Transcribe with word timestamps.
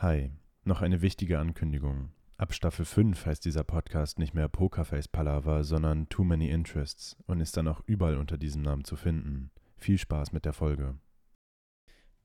Hi, 0.00 0.30
noch 0.64 0.82
eine 0.82 1.00
wichtige 1.00 1.38
Ankündigung. 1.38 2.12
Ab 2.36 2.52
Staffel 2.52 2.84
5 2.84 3.24
heißt 3.24 3.42
dieser 3.42 3.64
Podcast 3.64 4.18
nicht 4.18 4.34
mehr 4.34 4.46
Pokerface 4.46 5.08
Palaver, 5.08 5.64
sondern 5.64 6.10
Too 6.10 6.22
Many 6.22 6.50
Interests 6.50 7.16
und 7.26 7.40
ist 7.40 7.56
dann 7.56 7.66
auch 7.66 7.80
überall 7.86 8.18
unter 8.18 8.36
diesem 8.36 8.60
Namen 8.60 8.84
zu 8.84 8.94
finden. 8.96 9.50
Viel 9.78 9.96
Spaß 9.96 10.32
mit 10.32 10.44
der 10.44 10.52
Folge. 10.52 10.98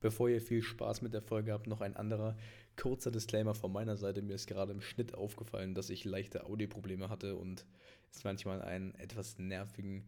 Bevor 0.02 0.28
ihr 0.28 0.42
viel 0.42 0.62
Spaß 0.62 1.02
mit 1.02 1.13
der 1.13 1.21
Folge 1.21 1.54
habt, 1.54 1.68
noch 1.68 1.79
ein 1.79 1.96
anderer 1.96 2.36
kurzer 2.76 3.10
Disclaimer 3.10 3.56
von 3.56 3.72
meiner 3.72 3.96
Seite. 3.96 4.22
Mir 4.22 4.35
ist 4.35 4.47
gerade 4.47 4.74
im 4.74 4.81
Schnitt 4.81 5.13
aufgefallen, 5.13 5.74
dass 5.74 5.90
ich 5.90 6.03
leichte 6.03 6.46
Audioprobleme 6.46 7.08
hatte 7.08 7.38
und 7.38 7.65
es 8.12 8.26
manchmal 8.26 8.62
einen 8.62 8.96
etwas 8.96 9.40
nervigen 9.40 10.03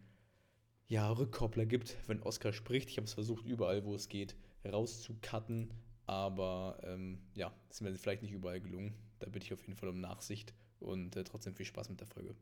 ja, 0.89 1.09
Rückkoppler 1.09 1.65
gibt, 1.65 1.95
wenn 2.07 2.21
Oscar 2.23 2.51
spricht. 2.51 2.89
Ich 2.89 2.97
habe 2.97 3.05
es 3.05 3.13
versucht, 3.13 3.45
überall, 3.45 3.85
wo 3.85 3.95
es 3.95 4.09
geht, 4.09 4.35
rauszucutten, 4.65 5.71
aber 6.05 6.77
ähm, 6.83 7.19
ja, 7.33 7.53
ist 7.69 7.81
mir 7.81 7.93
vielleicht 7.95 8.21
nicht 8.21 8.31
überall 8.31 8.59
gelungen. 8.59 8.93
Da 9.19 9.29
bitte 9.29 9.45
ich 9.45 9.53
auf 9.53 9.61
jeden 9.61 9.75
Fall 9.75 9.89
um 9.89 9.99
Nachsicht 9.99 10.53
und 10.79 11.15
äh, 11.15 11.23
trotzdem 11.23 11.55
viel 11.55 11.65
Spaß 11.65 11.89
mit 11.89 11.99
der 11.99 12.07
Folge. 12.07 12.35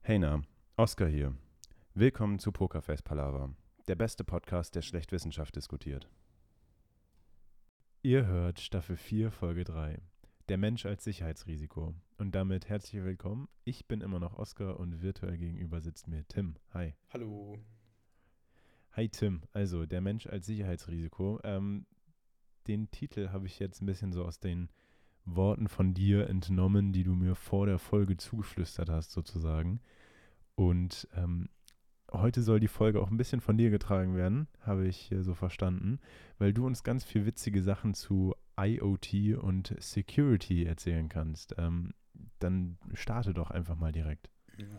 Hey 0.00 0.18
na, 0.18 0.42
Oscar 0.76 1.08
hier. 1.08 1.36
Willkommen 1.94 2.38
zu 2.38 2.52
Pokerface 2.52 3.02
Palaver, 3.02 3.54
der 3.86 3.94
beste 3.94 4.24
Podcast, 4.24 4.74
der 4.74 4.82
schlecht 4.82 5.12
Wissenschaft 5.12 5.54
diskutiert. 5.56 6.08
Ihr 8.02 8.26
hört 8.26 8.60
Staffel 8.60 8.96
4, 8.96 9.30
Folge 9.30 9.64
3. 9.64 10.02
Der 10.50 10.58
Mensch 10.58 10.84
als 10.84 11.04
Sicherheitsrisiko. 11.04 11.94
Und 12.18 12.34
damit 12.34 12.68
herzlich 12.68 13.02
willkommen. 13.02 13.48
Ich 13.64 13.88
bin 13.88 14.02
immer 14.02 14.20
noch 14.20 14.34
Oscar 14.34 14.78
und 14.78 15.00
virtuell 15.00 15.38
gegenüber 15.38 15.80
sitzt 15.80 16.06
mir 16.06 16.28
Tim. 16.28 16.56
Hi. 16.74 16.94
Hallo. 17.08 17.58
Hi 18.96 19.08
Tim. 19.08 19.42
Also, 19.52 19.86
der 19.86 20.00
Mensch 20.00 20.28
als 20.28 20.46
Sicherheitsrisiko. 20.46 21.40
Ähm, 21.42 21.84
den 22.68 22.92
Titel 22.92 23.30
habe 23.30 23.46
ich 23.46 23.58
jetzt 23.58 23.82
ein 23.82 23.86
bisschen 23.86 24.12
so 24.12 24.24
aus 24.24 24.38
den 24.38 24.68
Worten 25.24 25.66
von 25.66 25.94
dir 25.94 26.28
entnommen, 26.28 26.92
die 26.92 27.02
du 27.02 27.14
mir 27.14 27.34
vor 27.34 27.66
der 27.66 27.80
Folge 27.80 28.16
zugeflüstert 28.16 28.88
hast, 28.88 29.10
sozusagen. 29.10 29.80
Und 30.54 31.08
ähm, 31.16 31.48
heute 32.12 32.40
soll 32.40 32.60
die 32.60 32.68
Folge 32.68 33.02
auch 33.02 33.10
ein 33.10 33.16
bisschen 33.16 33.40
von 33.40 33.58
dir 33.58 33.70
getragen 33.70 34.14
werden, 34.14 34.46
habe 34.60 34.86
ich 34.86 35.10
äh, 35.10 35.24
so 35.24 35.34
verstanden, 35.34 35.98
weil 36.38 36.52
du 36.52 36.64
uns 36.64 36.84
ganz 36.84 37.02
viel 37.02 37.26
witzige 37.26 37.64
Sachen 37.64 37.94
zu 37.94 38.36
IoT 38.56 39.36
und 39.42 39.74
Security 39.80 40.66
erzählen 40.66 41.08
kannst. 41.08 41.56
Ähm, 41.58 41.94
dann 42.38 42.78
starte 42.92 43.34
doch 43.34 43.50
einfach 43.50 43.76
mal 43.76 43.90
direkt. 43.90 44.30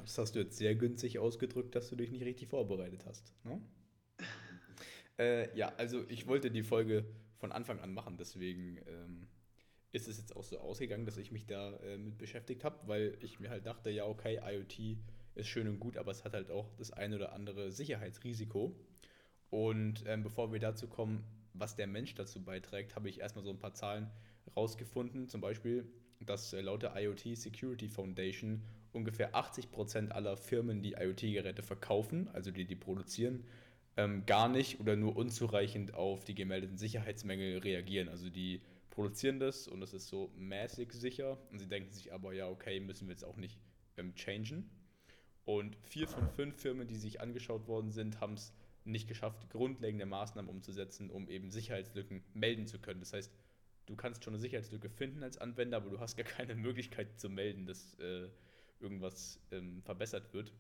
Das 0.04 0.18
hast 0.18 0.36
du 0.36 0.40
jetzt 0.40 0.56
sehr 0.56 0.74
günstig 0.74 1.20
ausgedrückt, 1.20 1.76
dass 1.76 1.90
du 1.90 1.98
dich 1.98 2.12
nicht 2.12 2.24
richtig 2.24 2.48
vorbereitet 2.48 3.06
hast. 3.06 3.34
Ne? 3.44 3.62
Äh, 5.18 5.56
ja, 5.58 5.74
also 5.78 6.04
ich 6.10 6.28
wollte 6.28 6.52
die 6.52 6.64
Folge 6.64 7.06
von 7.38 7.52
Anfang 7.52 7.80
an 7.80 7.94
machen, 7.94 8.18
deswegen 8.18 8.78
ähm, 8.88 9.28
ist 9.92 10.08
es 10.08 10.18
jetzt 10.18 10.36
auch 10.36 10.44
so 10.44 10.60
ausgegangen, 10.60 11.06
dass 11.06 11.18
ich 11.18 11.32
mich 11.32 11.46
da 11.46 11.76
äh, 11.78 11.98
mit 11.98 12.18
beschäftigt 12.18 12.64
habe, 12.64 12.88
weil 12.88 13.18
ich 13.22 13.40
mir 13.40 13.50
halt 13.50 13.66
dachte, 13.66 13.90
ja, 13.90 14.06
okay, 14.06 14.40
IoT 14.44 14.98
ist 15.36 15.48
schön 15.48 15.68
und 15.68 15.80
gut, 15.80 15.98
aber 15.98 16.12
es 16.12 16.24
hat 16.24 16.34
halt 16.34 16.52
auch 16.52 16.70
das 16.78 16.92
ein 16.92 17.14
oder 17.14 17.34
andere 17.34 17.72
Sicherheitsrisiko. 17.72 18.76
Und 19.50 20.04
ähm, 20.08 20.24
bevor 20.24 20.52
wir 20.52 20.60
dazu 20.60 20.88
kommen, 20.88 21.24
was 21.54 21.76
der 21.76 21.88
Mensch 21.88 22.14
dazu 22.16 22.44
beiträgt, 22.44 22.96
habe 22.96 23.10
ich 23.10 23.20
erstmal 23.22 23.44
so 23.44 23.52
ein 23.52 23.60
paar 23.60 23.74
Zahlen 23.74 24.10
rausgefunden. 24.56 25.30
Zum 25.30 25.42
Beispiel, 25.42 25.88
dass 26.20 26.52
äh, 26.54 26.62
laut 26.62 26.84
der 26.84 26.96
IoT 26.96 27.38
Security 27.38 27.88
Foundation 27.88 28.64
ungefähr 28.92 29.36
80% 29.36 30.10
aller 30.10 30.38
Firmen, 30.38 30.82
die 30.82 30.94
IoT-Geräte 30.94 31.64
verkaufen, 31.64 32.30
also 32.30 32.52
die 32.52 32.66
die 32.66 32.76
produzieren, 32.76 33.44
ähm, 33.98 34.26
gar 34.26 34.50
nicht 34.50 34.80
oder 34.80 34.96
nur 34.96 35.16
unzureichend 35.16 35.94
auf 35.94 36.24
die 36.26 36.36
gemeldeten 36.36 36.78
Sicherheitsmängel 36.78 37.60
reagieren. 37.60 38.10
Also 38.10 38.30
die 38.30 38.62
produzieren 38.90 39.40
das 39.40 39.68
und 39.68 39.82
es 39.82 39.94
ist 39.94 40.08
so 40.08 40.32
mäßig 40.38 40.92
sicher 40.94 41.38
und 41.52 41.60
sie 41.60 41.68
denken 41.68 41.92
sich 41.92 42.14
aber, 42.14 42.34
ja, 42.34 42.48
okay, 42.48 42.80
müssen 42.80 43.08
wir 43.08 43.14
jetzt 43.14 43.26
auch 43.26 43.38
nicht 43.38 43.60
ähm, 43.98 44.16
changen. 44.16 44.70
Und 45.46 45.76
vier 45.84 46.08
von 46.08 46.28
fünf 46.30 46.60
Firmen, 46.60 46.88
die 46.88 46.96
sich 46.96 47.22
angeschaut 47.22 47.68
worden 47.68 47.92
sind, 47.92 48.20
haben 48.20 48.34
es 48.34 48.54
nicht 48.84 49.08
geschafft, 49.08 49.50
grundlegende 49.50 50.06
Maßnahmen 50.06 50.50
umzusetzen, 50.50 51.10
um 51.10 51.28
eben 51.30 51.52
Sicherheitslücken 51.52 52.24
melden 52.34 52.68
zu 52.68 52.80
können. 52.80 53.00
Das 53.00 53.14
heißt, 53.14 53.32
du 53.86 53.96
kannst 53.96 54.24
schon 54.24 54.34
eine 54.34 54.42
Sicherheitslücke 54.42 54.90
finden 54.90 55.24
als 55.24 55.38
Anwender, 55.38 55.78
aber 55.78 55.90
du 55.90 56.00
hast 56.00 56.16
gar 56.18 56.26
keine 56.26 56.56
Möglichkeit 56.56 57.20
zu 57.20 57.30
melden, 57.30 57.66
dass 57.66 57.96
äh, 58.00 58.28
irgendwas 58.80 59.40
ähm, 59.52 59.82
verbessert 59.84 60.34
wird. 60.34 60.54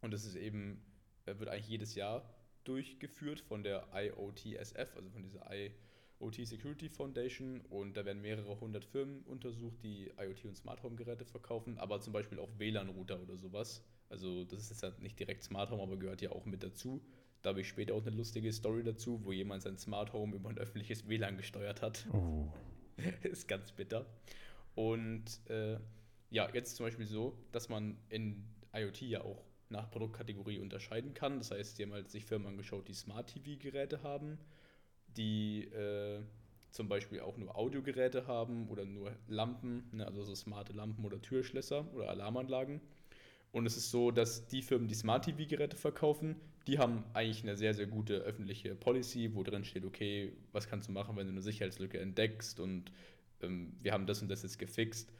Und 0.00 0.12
das 0.12 0.24
ist 0.24 0.36
eben, 0.36 0.82
äh, 1.24 1.38
wird 1.38 1.48
eigentlich 1.48 1.68
jedes 1.68 1.94
Jahr 1.94 2.35
durchgeführt 2.66 3.40
von 3.40 3.62
der 3.62 3.86
IoTSF, 3.94 4.96
also 4.96 5.10
von 5.10 5.22
dieser 5.22 5.42
I 5.52 5.72
OT 6.18 6.46
Security 6.46 6.88
Foundation 6.88 7.60
und 7.68 7.96
da 7.96 8.04
werden 8.04 8.22
mehrere 8.22 8.58
hundert 8.58 8.84
Firmen 8.84 9.22
untersucht, 9.22 9.82
die 9.82 10.10
IoT 10.18 10.46
und 10.46 10.56
Smart 10.56 10.82
Home 10.82 10.96
Geräte 10.96 11.24
verkaufen, 11.26 11.78
aber 11.78 12.00
zum 12.00 12.12
Beispiel 12.12 12.38
auch 12.38 12.48
WLAN-Router 12.58 13.20
oder 13.20 13.36
sowas. 13.36 13.84
Also 14.08 14.44
das 14.44 14.60
ist 14.60 14.70
jetzt 14.70 14.82
halt 14.82 15.02
nicht 15.02 15.18
direkt 15.18 15.42
Smart 15.42 15.70
Home, 15.70 15.82
aber 15.82 15.96
gehört 15.96 16.22
ja 16.22 16.30
auch 16.30 16.46
mit 16.46 16.62
dazu. 16.62 17.02
Da 17.42 17.50
habe 17.50 17.60
ich 17.60 17.68
später 17.68 17.94
auch 17.94 18.04
eine 18.04 18.16
lustige 18.16 18.52
Story 18.52 18.82
dazu, 18.82 19.24
wo 19.24 19.32
jemand 19.32 19.62
sein 19.62 19.76
Smart 19.76 20.12
Home 20.12 20.34
über 20.34 20.48
ein 20.48 20.58
öffentliches 20.58 21.06
WLAN 21.08 21.36
gesteuert 21.36 21.82
hat. 21.82 22.06
Oh. 22.12 22.48
ist 23.22 23.46
ganz 23.46 23.72
bitter. 23.72 24.06
Und 24.74 25.24
äh, 25.48 25.78
ja, 26.30 26.48
jetzt 26.52 26.76
zum 26.76 26.86
Beispiel 26.86 27.06
so, 27.06 27.38
dass 27.52 27.68
man 27.68 27.98
in 28.08 28.44
IoT 28.72 29.02
ja 29.02 29.22
auch 29.22 29.44
nach 29.68 29.90
Produktkategorie 29.90 30.58
unterscheiden 30.58 31.14
kann. 31.14 31.38
Das 31.38 31.50
heißt, 31.50 31.78
die 31.78 31.84
haben 31.84 31.92
halt 31.92 32.10
sich 32.10 32.24
Firmen 32.24 32.48
angeschaut, 32.48 32.88
die 32.88 32.94
Smart 32.94 33.32
TV-Geräte 33.32 34.02
haben 34.02 34.38
die 35.16 35.64
äh, 35.64 36.20
zum 36.70 36.88
Beispiel 36.88 37.20
auch 37.20 37.36
nur 37.36 37.56
Audiogeräte 37.56 38.26
haben 38.26 38.68
oder 38.68 38.84
nur 38.84 39.12
Lampen, 39.28 39.88
ne, 39.92 40.06
also 40.06 40.22
so 40.22 40.34
smarte 40.34 40.72
Lampen 40.72 41.04
oder 41.04 41.20
Türschlösser 41.20 41.86
oder 41.94 42.10
Alarmanlagen. 42.10 42.80
Und 43.52 43.64
es 43.64 43.76
ist 43.76 43.90
so, 43.90 44.10
dass 44.10 44.46
die 44.48 44.60
Firmen, 44.60 44.88
die 44.88 44.94
Smart 44.94 45.24
TV-Geräte 45.24 45.76
verkaufen, 45.76 46.36
die 46.66 46.78
haben 46.78 47.04
eigentlich 47.14 47.42
eine 47.42 47.56
sehr, 47.56 47.72
sehr 47.74 47.86
gute 47.86 48.16
öffentliche 48.16 48.74
Policy, 48.74 49.34
wo 49.34 49.42
drin 49.42 49.64
steht, 49.64 49.84
okay, 49.84 50.32
was 50.52 50.68
kannst 50.68 50.88
du 50.88 50.92
machen, 50.92 51.16
wenn 51.16 51.26
du 51.26 51.32
eine 51.32 51.42
Sicherheitslücke 51.42 51.98
entdeckst 51.98 52.60
und 52.60 52.92
ähm, 53.40 53.74
wir 53.80 53.92
haben 53.92 54.06
das 54.06 54.20
und 54.20 54.28
das 54.28 54.42
jetzt 54.42 54.58
gefixt. 54.58 55.12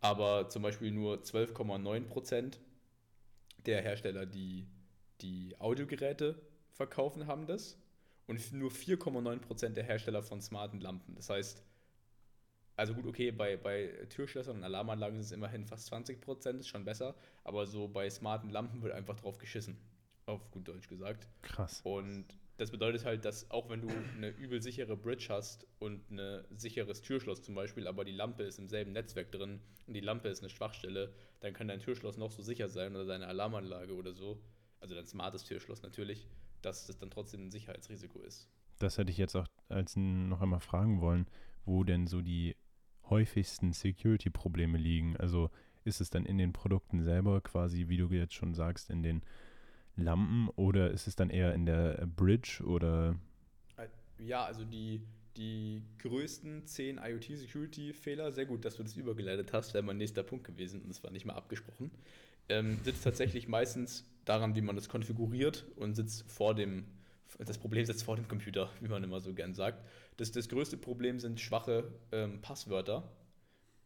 Aber 0.00 0.48
zum 0.48 0.62
Beispiel 0.62 0.90
nur 0.90 1.18
12,9 1.18 2.08
der 3.66 3.82
Hersteller, 3.82 4.26
die 4.26 4.66
die 5.20 5.54
Audiogeräte 5.58 6.40
verkaufen, 6.72 7.26
haben 7.26 7.46
das 7.46 7.78
und 8.26 8.52
nur 8.52 8.70
4,9% 8.70 9.70
der 9.70 9.84
Hersteller 9.84 10.22
von 10.22 10.40
smarten 10.40 10.80
Lampen. 10.80 11.14
Das 11.14 11.30
heißt, 11.30 11.62
also 12.76 12.94
gut, 12.94 13.06
okay, 13.06 13.30
bei, 13.30 13.56
bei 13.56 13.86
Türschlössern 14.10 14.58
und 14.58 14.64
Alarmanlagen 14.64 15.18
ist 15.18 15.26
es 15.26 15.32
immerhin 15.32 15.64
fast 15.64 15.92
20%, 15.92 16.58
ist 16.58 16.68
schon 16.68 16.84
besser, 16.84 17.14
aber 17.42 17.66
so 17.66 17.88
bei 17.88 18.10
smarten 18.10 18.50
Lampen 18.50 18.82
wird 18.82 18.92
einfach 18.92 19.16
drauf 19.16 19.38
geschissen. 19.38 19.78
Auf 20.26 20.50
gut 20.50 20.68
Deutsch 20.68 20.88
gesagt. 20.88 21.28
Krass. 21.42 21.80
Und 21.84 22.26
das 22.56 22.70
bedeutet 22.70 23.04
halt, 23.04 23.24
dass 23.24 23.50
auch 23.50 23.68
wenn 23.68 23.82
du 23.82 23.88
eine 24.16 24.30
übel 24.30 24.62
sichere 24.62 24.96
Bridge 24.96 25.26
hast 25.28 25.66
und 25.78 26.10
ein 26.10 26.44
sicheres 26.56 27.02
Türschloss 27.02 27.42
zum 27.42 27.54
Beispiel, 27.54 27.86
aber 27.86 28.04
die 28.04 28.12
Lampe 28.12 28.44
ist 28.44 28.58
im 28.58 28.68
selben 28.68 28.92
Netzwerk 28.92 29.30
drin 29.32 29.60
und 29.86 29.94
die 29.94 30.00
Lampe 30.00 30.28
ist 30.28 30.40
eine 30.40 30.50
Schwachstelle, 30.50 31.12
dann 31.40 31.52
kann 31.52 31.68
dein 31.68 31.80
Türschloss 31.80 32.16
noch 32.16 32.30
so 32.30 32.42
sicher 32.42 32.68
sein 32.68 32.94
oder 32.94 33.06
deine 33.06 33.26
Alarmanlage 33.26 33.94
oder 33.94 34.14
so. 34.14 34.42
Also 34.80 34.94
dein 34.94 35.06
smartes 35.06 35.44
Türschloss 35.44 35.82
natürlich 35.82 36.28
dass 36.66 36.86
das 36.86 36.98
dann 36.98 37.10
trotzdem 37.10 37.46
ein 37.46 37.50
Sicherheitsrisiko 37.50 38.20
ist. 38.22 38.48
Das 38.78 38.98
hätte 38.98 39.10
ich 39.10 39.18
jetzt 39.18 39.36
auch 39.36 39.46
als 39.68 39.96
noch 39.96 40.42
einmal 40.42 40.60
fragen 40.60 41.00
wollen, 41.00 41.26
wo 41.64 41.84
denn 41.84 42.06
so 42.06 42.20
die 42.20 42.56
häufigsten 43.08 43.72
Security-Probleme 43.72 44.76
liegen. 44.76 45.16
Also 45.16 45.50
ist 45.84 46.00
es 46.00 46.10
dann 46.10 46.26
in 46.26 46.38
den 46.38 46.52
Produkten 46.52 47.02
selber 47.02 47.40
quasi, 47.40 47.88
wie 47.88 47.96
du 47.96 48.08
jetzt 48.08 48.34
schon 48.34 48.54
sagst, 48.54 48.90
in 48.90 49.02
den 49.02 49.22
Lampen 49.96 50.48
oder 50.56 50.90
ist 50.90 51.06
es 51.06 51.16
dann 51.16 51.30
eher 51.30 51.54
in 51.54 51.66
der 51.66 52.06
Bridge 52.06 52.62
oder? 52.64 53.16
Äh, 53.76 53.88
ja, 54.18 54.44
also 54.44 54.64
die, 54.64 55.00
die 55.36 55.82
größten 55.98 56.66
zehn 56.66 56.98
IoT-Security-Fehler, 56.98 58.32
sehr 58.32 58.46
gut, 58.46 58.64
dass 58.64 58.76
du 58.76 58.82
das 58.82 58.96
übergeleitet 58.96 59.52
hast, 59.52 59.74
wäre 59.74 59.82
mein 59.82 59.96
nächster 59.96 60.22
Punkt 60.22 60.46
gewesen 60.46 60.82
und 60.82 60.88
das 60.88 61.02
war 61.02 61.10
nicht 61.10 61.24
mal 61.24 61.34
abgesprochen, 61.34 61.90
ähm, 62.48 62.78
sitzt 62.84 63.04
tatsächlich 63.04 63.48
meistens 63.48 64.04
daran, 64.24 64.54
wie 64.54 64.60
man 64.60 64.76
das 64.76 64.88
konfiguriert 64.88 65.64
und 65.76 65.94
sitzt 65.94 66.30
vor 66.30 66.54
dem, 66.54 66.84
das 67.38 67.58
Problem 67.58 67.84
sitzt 67.86 68.04
vor 68.04 68.16
dem 68.16 68.28
Computer, 68.28 68.70
wie 68.80 68.88
man 68.88 69.02
immer 69.02 69.20
so 69.20 69.32
gern 69.32 69.54
sagt. 69.54 69.84
Das, 70.16 70.30
das 70.30 70.48
größte 70.48 70.76
Problem 70.76 71.20
sind 71.20 71.40
schwache 71.40 71.92
ähm, 72.12 72.40
Passwörter, 72.40 73.10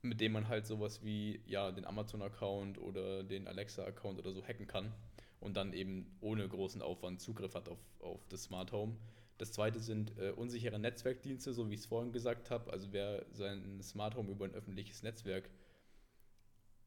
mit 0.02 0.20
denen 0.20 0.32
man 0.32 0.48
halt 0.48 0.66
sowas 0.66 1.04
wie 1.04 1.40
ja, 1.46 1.70
den 1.70 1.84
Amazon-Account 1.84 2.78
oder 2.78 3.22
den 3.22 3.46
Alexa-Account 3.46 4.18
oder 4.18 4.32
so 4.32 4.42
hacken 4.42 4.66
kann 4.66 4.92
und 5.40 5.56
dann 5.56 5.72
eben 5.72 6.16
ohne 6.20 6.46
großen 6.48 6.82
Aufwand 6.82 7.20
Zugriff 7.20 7.54
hat 7.54 7.68
auf, 7.68 7.78
auf 7.98 8.26
das 8.28 8.44
Smart 8.44 8.72
Home. 8.72 8.96
Das 9.38 9.52
zweite 9.52 9.80
sind 9.80 10.16
äh, 10.18 10.32
unsichere 10.32 10.78
Netzwerkdienste, 10.78 11.54
so 11.54 11.70
wie 11.70 11.74
ich 11.74 11.80
es 11.80 11.86
vorhin 11.86 12.12
gesagt 12.12 12.50
habe. 12.50 12.70
Also 12.72 12.92
wer 12.92 13.24
sein 13.32 13.82
Smart 13.82 14.14
Home 14.14 14.30
über 14.30 14.44
ein 14.44 14.54
öffentliches 14.54 15.02
Netzwerk 15.02 15.50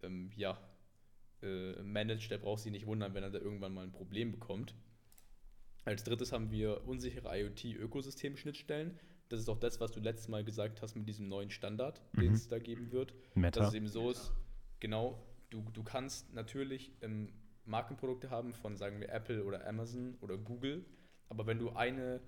ähm, 0.04 0.32
ja, 0.36 0.60
äh, 1.42 1.82
managt, 1.82 2.30
der 2.30 2.38
braucht 2.38 2.62
sich 2.62 2.72
nicht 2.72 2.86
wundern, 2.86 3.14
wenn 3.16 3.24
er 3.24 3.32
da 3.32 3.40
irgendwann 3.40 3.74
mal 3.74 3.84
ein 3.84 3.92
Problem 3.92 4.32
bekommt. 4.32 4.76
Als 5.86 6.04
drittes 6.04 6.32
haben 6.32 6.52
wir 6.52 6.88
unsichere 6.88 7.36
IoT-Ökosystem-Schnittstellen. 7.36 9.00
Das 9.30 9.40
ist 9.40 9.50
auch 9.50 9.58
das, 9.60 9.80
was 9.80 9.92
du 9.92 10.00
letztes 10.00 10.28
Mal 10.28 10.44
gesagt 10.44 10.82
hast 10.82 10.96
mit 10.96 11.08
diesem 11.08 11.28
neuen 11.28 11.50
Standard, 11.50 12.02
Mhm. 12.14 12.22
den 12.22 12.34
es 12.34 12.48
da 12.48 12.60
geben 12.60 12.92
wird. 12.92 13.14
Meta. 13.34 13.62
Dass 13.62 13.70
es 13.70 13.74
eben 13.74 13.88
so 13.88 14.12
ist, 14.12 14.32
genau, 14.80 15.22
du, 15.50 15.62
du 15.74 15.84
kannst 15.84 16.34
natürlich 16.34 16.92
ähm, 17.02 17.34
Markenprodukte 17.66 18.30
haben 18.30 18.54
von, 18.54 18.76
sagen 18.76 19.00
wir, 19.00 19.10
Apple 19.10 19.44
oder 19.44 19.68
Amazon 19.68 20.16
oder 20.22 20.38
Google, 20.38 20.86
aber 21.30 21.48
wenn 21.48 21.60
du 21.60 21.72
eine 21.72 22.22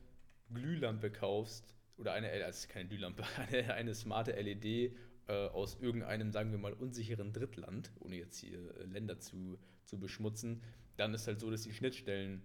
Glühlampe 0.53 1.11
kaufst 1.11 1.75
oder 1.97 2.13
eine, 2.13 2.29
also 2.29 2.67
keine 2.67 2.87
Glühlampe, 2.87 3.23
eine, 3.37 3.73
eine 3.73 3.93
smarte 3.93 4.31
LED 4.31 4.95
äh, 5.27 5.47
aus 5.47 5.79
irgendeinem, 5.79 6.31
sagen 6.31 6.51
wir 6.51 6.59
mal, 6.59 6.73
unsicheren 6.73 7.33
Drittland, 7.33 7.91
ohne 7.99 8.15
jetzt 8.15 8.37
hier 8.37 8.75
äh, 8.77 8.83
Länder 8.85 9.19
zu, 9.19 9.59
zu 9.83 9.99
beschmutzen, 9.99 10.61
dann 10.97 11.13
ist 11.13 11.27
halt 11.27 11.39
so, 11.39 11.51
dass 11.51 11.63
die 11.63 11.73
Schnittstellen 11.73 12.41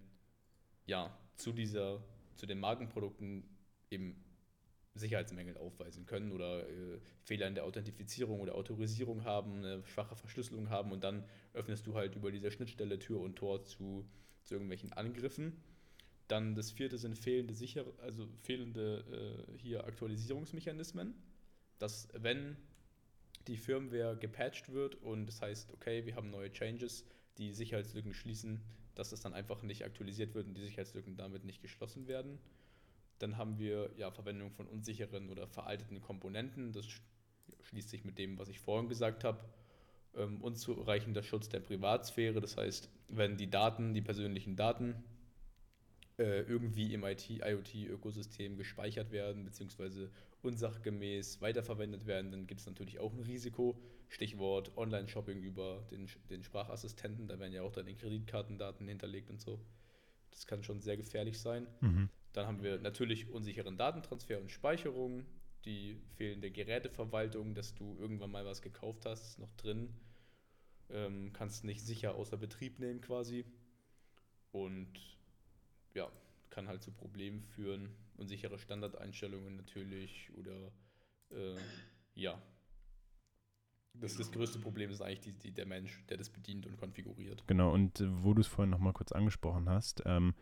ja 0.85 1.17
zu 1.35 1.53
dieser, 1.53 2.03
zu 2.35 2.45
den 2.45 2.59
Markenprodukten 2.59 3.43
eben 3.89 4.23
Sicherheitsmängel 4.93 5.57
aufweisen 5.57 6.05
können 6.05 6.31
oder 6.31 6.67
äh, 6.67 6.99
Fehler 7.23 7.47
in 7.47 7.55
der 7.55 7.65
Authentifizierung 7.65 8.41
oder 8.41 8.55
Autorisierung 8.55 9.23
haben, 9.23 9.57
eine 9.57 9.85
schwache 9.85 10.15
Verschlüsselung 10.15 10.69
haben 10.69 10.91
und 10.91 11.03
dann 11.03 11.23
öffnest 11.53 11.87
du 11.87 11.95
halt 11.95 12.15
über 12.15 12.31
diese 12.31 12.51
Schnittstelle 12.51 12.99
Tür 12.99 13.21
und 13.21 13.35
Tor 13.35 13.63
zu, 13.63 14.05
zu 14.43 14.55
irgendwelchen 14.55 14.91
Angriffen. 14.93 15.61
Dann 16.27 16.55
das 16.55 16.71
vierte 16.71 16.97
sind 16.97 17.17
fehlende 17.17 17.53
sicher, 17.53 17.85
also 17.99 18.27
fehlende 18.41 19.45
äh, 19.49 19.57
hier 19.57 19.85
Aktualisierungsmechanismen, 19.85 21.15
dass 21.79 22.09
wenn 22.13 22.57
die 23.47 23.57
Firmware 23.57 24.17
gepatcht 24.17 24.71
wird 24.71 24.95
und 24.95 25.25
das 25.25 25.41
heißt, 25.41 25.71
okay, 25.71 26.05
wir 26.05 26.15
haben 26.15 26.29
neue 26.29 26.51
Changes, 26.51 27.05
die 27.37 27.53
Sicherheitslücken 27.53 28.13
schließen, 28.13 28.61
dass 28.95 29.09
das 29.09 29.21
dann 29.21 29.33
einfach 29.33 29.63
nicht 29.63 29.83
aktualisiert 29.83 30.35
wird 30.35 30.47
und 30.47 30.53
die 30.53 30.61
Sicherheitslücken 30.61 31.15
damit 31.15 31.43
nicht 31.43 31.61
geschlossen 31.61 32.07
werden. 32.07 32.39
Dann 33.21 33.37
haben 33.37 33.57
wir 33.59 33.91
ja 33.97 34.11
Verwendung 34.11 34.51
von 34.51 34.67
unsicheren 34.67 35.29
oder 35.29 35.47
veralteten 35.47 36.01
Komponenten. 36.01 36.73
Das 36.73 36.85
sch- 36.85 37.01
schließt 37.63 37.89
sich 37.89 38.03
mit 38.05 38.17
dem, 38.17 38.37
was 38.39 38.49
ich 38.49 38.59
vorhin 38.59 38.89
gesagt 38.89 39.23
habe. 39.23 39.39
Ähm, 40.15 40.41
unzureichender 40.41 41.23
Schutz 41.23 41.49
der 41.49 41.59
Privatsphäre. 41.61 42.41
Das 42.41 42.57
heißt, 42.57 42.89
wenn 43.09 43.37
die 43.37 43.49
Daten, 43.49 43.93
die 43.93 44.01
persönlichen 44.01 44.55
Daten 44.55 44.95
äh, 46.17 46.41
irgendwie 46.41 46.93
im 46.93 47.03
IT-IoT-Ökosystem 47.03 48.57
gespeichert 48.57 49.11
werden, 49.11 49.43
beziehungsweise 49.45 50.11
unsachgemäß 50.41 51.41
weiterverwendet 51.41 52.05
werden, 52.05 52.31
dann 52.31 52.47
gibt 52.47 52.61
es 52.61 52.67
natürlich 52.67 52.99
auch 52.99 53.13
ein 53.13 53.21
Risiko. 53.21 53.79
Stichwort 54.09 54.75
Online-Shopping 54.77 55.41
über 55.41 55.83
den, 55.91 56.07
den 56.29 56.43
Sprachassistenten, 56.43 57.27
da 57.27 57.39
werden 57.39 57.53
ja 57.53 57.61
auch 57.63 57.71
dann 57.71 57.85
die 57.85 57.95
Kreditkartendaten 57.95 58.87
hinterlegt 58.87 59.29
und 59.29 59.39
so. 59.39 59.59
Das 60.31 60.47
kann 60.47 60.63
schon 60.63 60.81
sehr 60.81 60.97
gefährlich 60.97 61.39
sein. 61.39 61.67
Mhm. 61.81 62.09
Dann 62.33 62.47
haben 62.47 62.63
wir 62.63 62.79
natürlich 62.79 63.29
unsicheren 63.29 63.77
Datentransfer 63.77 64.39
und 64.39 64.51
Speicherung, 64.51 65.25
die 65.65 65.99
fehlende 66.15 66.49
Geräteverwaltung, 66.49 67.53
dass 67.53 67.75
du 67.75 67.97
irgendwann 67.99 68.31
mal 68.31 68.45
was 68.45 68.61
gekauft 68.61 69.05
hast, 69.05 69.23
ist 69.23 69.39
noch 69.39 69.53
drin, 69.57 69.93
ähm, 70.89 71.31
kannst 71.33 71.63
nicht 71.63 71.81
sicher 71.81 72.15
außer 72.15 72.37
Betrieb 72.37 72.79
nehmen 72.79 73.01
quasi 73.01 73.45
und 74.51 74.91
ja, 75.93 76.09
kann 76.49 76.67
halt 76.67 76.83
zu 76.83 76.91
Problemen 76.91 77.41
führen. 77.43 77.89
Unsichere 78.17 78.59
Standardeinstellungen 78.59 79.55
natürlich 79.55 80.31
oder 80.37 80.71
äh, 81.31 81.57
ja. 82.15 82.41
Das, 83.93 84.15
das 84.15 84.31
größte 84.31 84.59
Problem 84.59 84.89
ist 84.89 85.01
eigentlich 85.01 85.19
die, 85.19 85.33
die, 85.33 85.51
der 85.51 85.65
Mensch, 85.65 86.05
der 86.07 86.17
das 86.17 86.29
bedient 86.29 86.65
und 86.65 86.77
konfiguriert. 86.77 87.43
Genau, 87.47 87.73
und 87.73 87.99
äh, 87.99 88.23
wo 88.23 88.33
du 88.33 88.41
es 88.41 88.47
vorhin 88.47 88.69
nochmal 88.69 88.93
kurz 88.93 89.11
angesprochen 89.11 89.69
hast, 89.69 90.01
ähm, 90.05 90.33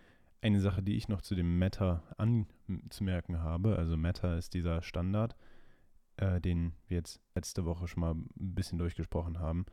eine 0.42 0.60
Sache, 0.60 0.82
die 0.82 0.96
ich 0.96 1.08
noch 1.08 1.22
zu 1.22 1.36
dem 1.36 1.58
Meta 1.58 2.04
anzumerken 2.18 3.40
habe, 3.40 3.78
also 3.78 3.98
Meta 3.98 4.38
ist 4.38 4.54
dieser 4.54 4.82
Standard, 4.82 5.36
äh, 6.18 6.40
den 6.40 6.74
wir 6.88 6.98
jetzt 6.98 7.22
letzte 7.36 7.66
Woche 7.66 7.88
schon 7.88 8.02
mal 8.02 8.14
ein 8.14 8.30
bisschen 8.36 8.78
durchgesprochen 8.78 9.40
haben. 9.40 9.66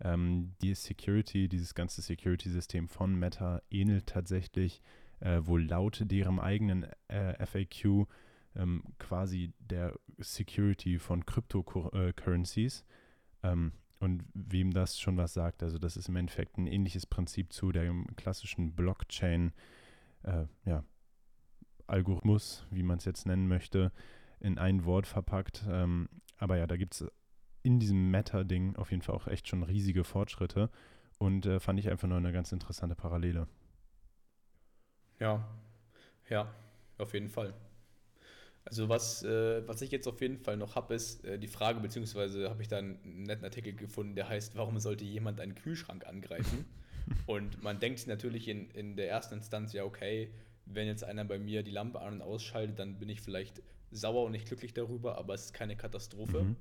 Ähm, 0.00 0.54
die 0.62 0.74
Security, 0.74 1.48
dieses 1.48 1.74
ganze 1.74 2.02
Security-System 2.02 2.88
von 2.88 3.14
Meta 3.14 3.62
ähnelt 3.70 4.06
tatsächlich 4.06 4.82
äh, 5.20 5.40
wohl 5.44 5.64
laut 5.64 6.02
deren 6.04 6.40
eigenen 6.40 6.86
äh, 7.08 7.44
FAQ 7.46 8.06
ähm, 8.56 8.82
quasi 8.98 9.52
der 9.58 9.94
Security 10.18 10.98
von 10.98 11.24
Cryptocurrencies. 11.24 12.84
Ähm, 13.42 13.72
und 14.00 14.24
wem 14.34 14.72
das 14.72 14.98
schon 14.98 15.16
was 15.16 15.32
sagt, 15.32 15.62
also 15.62 15.78
das 15.78 15.96
ist 15.96 16.08
im 16.08 16.16
Endeffekt 16.16 16.58
ein 16.58 16.66
ähnliches 16.66 17.06
Prinzip 17.06 17.52
zu 17.52 17.72
dem 17.72 18.06
klassischen 18.16 18.74
Blockchain, 18.74 19.52
äh, 20.24 20.46
ja, 20.64 20.84
Algorithmus, 21.86 22.66
wie 22.70 22.82
man 22.82 22.98
es 22.98 23.04
jetzt 23.04 23.26
nennen 23.26 23.48
möchte, 23.48 23.92
in 24.40 24.58
ein 24.58 24.84
Wort 24.84 25.06
verpackt. 25.06 25.64
Ähm, 25.68 26.08
aber 26.38 26.56
ja, 26.56 26.66
da 26.66 26.76
gibt 26.76 26.94
es 26.94 27.06
in 27.62 27.80
diesem 27.80 28.10
Meta-Ding 28.10 28.76
auf 28.76 28.90
jeden 28.90 29.02
Fall 29.02 29.14
auch 29.14 29.26
echt 29.26 29.48
schon 29.48 29.62
riesige 29.62 30.04
Fortschritte 30.04 30.70
und 31.18 31.46
äh, 31.46 31.60
fand 31.60 31.78
ich 31.78 31.90
einfach 31.90 32.08
nur 32.08 32.18
eine 32.18 32.32
ganz 32.32 32.52
interessante 32.52 32.94
Parallele. 32.94 33.48
Ja, 35.18 35.46
ja, 36.28 36.52
auf 36.98 37.14
jeden 37.14 37.28
Fall. 37.28 37.54
Also 38.66 38.88
was, 38.88 39.22
äh, 39.22 39.66
was 39.68 39.82
ich 39.82 39.90
jetzt 39.90 40.08
auf 40.08 40.20
jeden 40.20 40.38
Fall 40.38 40.56
noch 40.56 40.74
habe, 40.74 40.94
ist 40.94 41.24
äh, 41.24 41.38
die 41.38 41.48
Frage, 41.48 41.80
beziehungsweise 41.80 42.48
habe 42.48 42.62
ich 42.62 42.68
da 42.68 42.78
einen 42.78 43.24
netten 43.24 43.44
Artikel 43.44 43.74
gefunden, 43.74 44.14
der 44.14 44.28
heißt, 44.28 44.56
warum 44.56 44.78
sollte 44.78 45.04
jemand 45.04 45.40
einen 45.40 45.54
Kühlschrank 45.54 46.06
angreifen? 46.06 46.64
Und 47.26 47.62
man 47.62 47.80
denkt 47.80 47.98
sich 48.00 48.08
natürlich 48.08 48.48
in, 48.48 48.70
in 48.70 48.96
der 48.96 49.08
ersten 49.08 49.34
Instanz, 49.34 49.72
ja, 49.72 49.84
okay, 49.84 50.30
wenn 50.66 50.86
jetzt 50.86 51.04
einer 51.04 51.24
bei 51.24 51.38
mir 51.38 51.62
die 51.62 51.70
Lampe 51.70 52.00
an- 52.00 52.14
und 52.14 52.22
ausschaltet, 52.22 52.78
dann 52.78 52.98
bin 52.98 53.08
ich 53.08 53.20
vielleicht 53.20 53.62
sauer 53.90 54.24
und 54.24 54.32
nicht 54.32 54.46
glücklich 54.46 54.72
darüber, 54.74 55.18
aber 55.18 55.34
es 55.34 55.46
ist 55.46 55.54
keine 55.54 55.76
Katastrophe. 55.76 56.44
Mhm. 56.44 56.56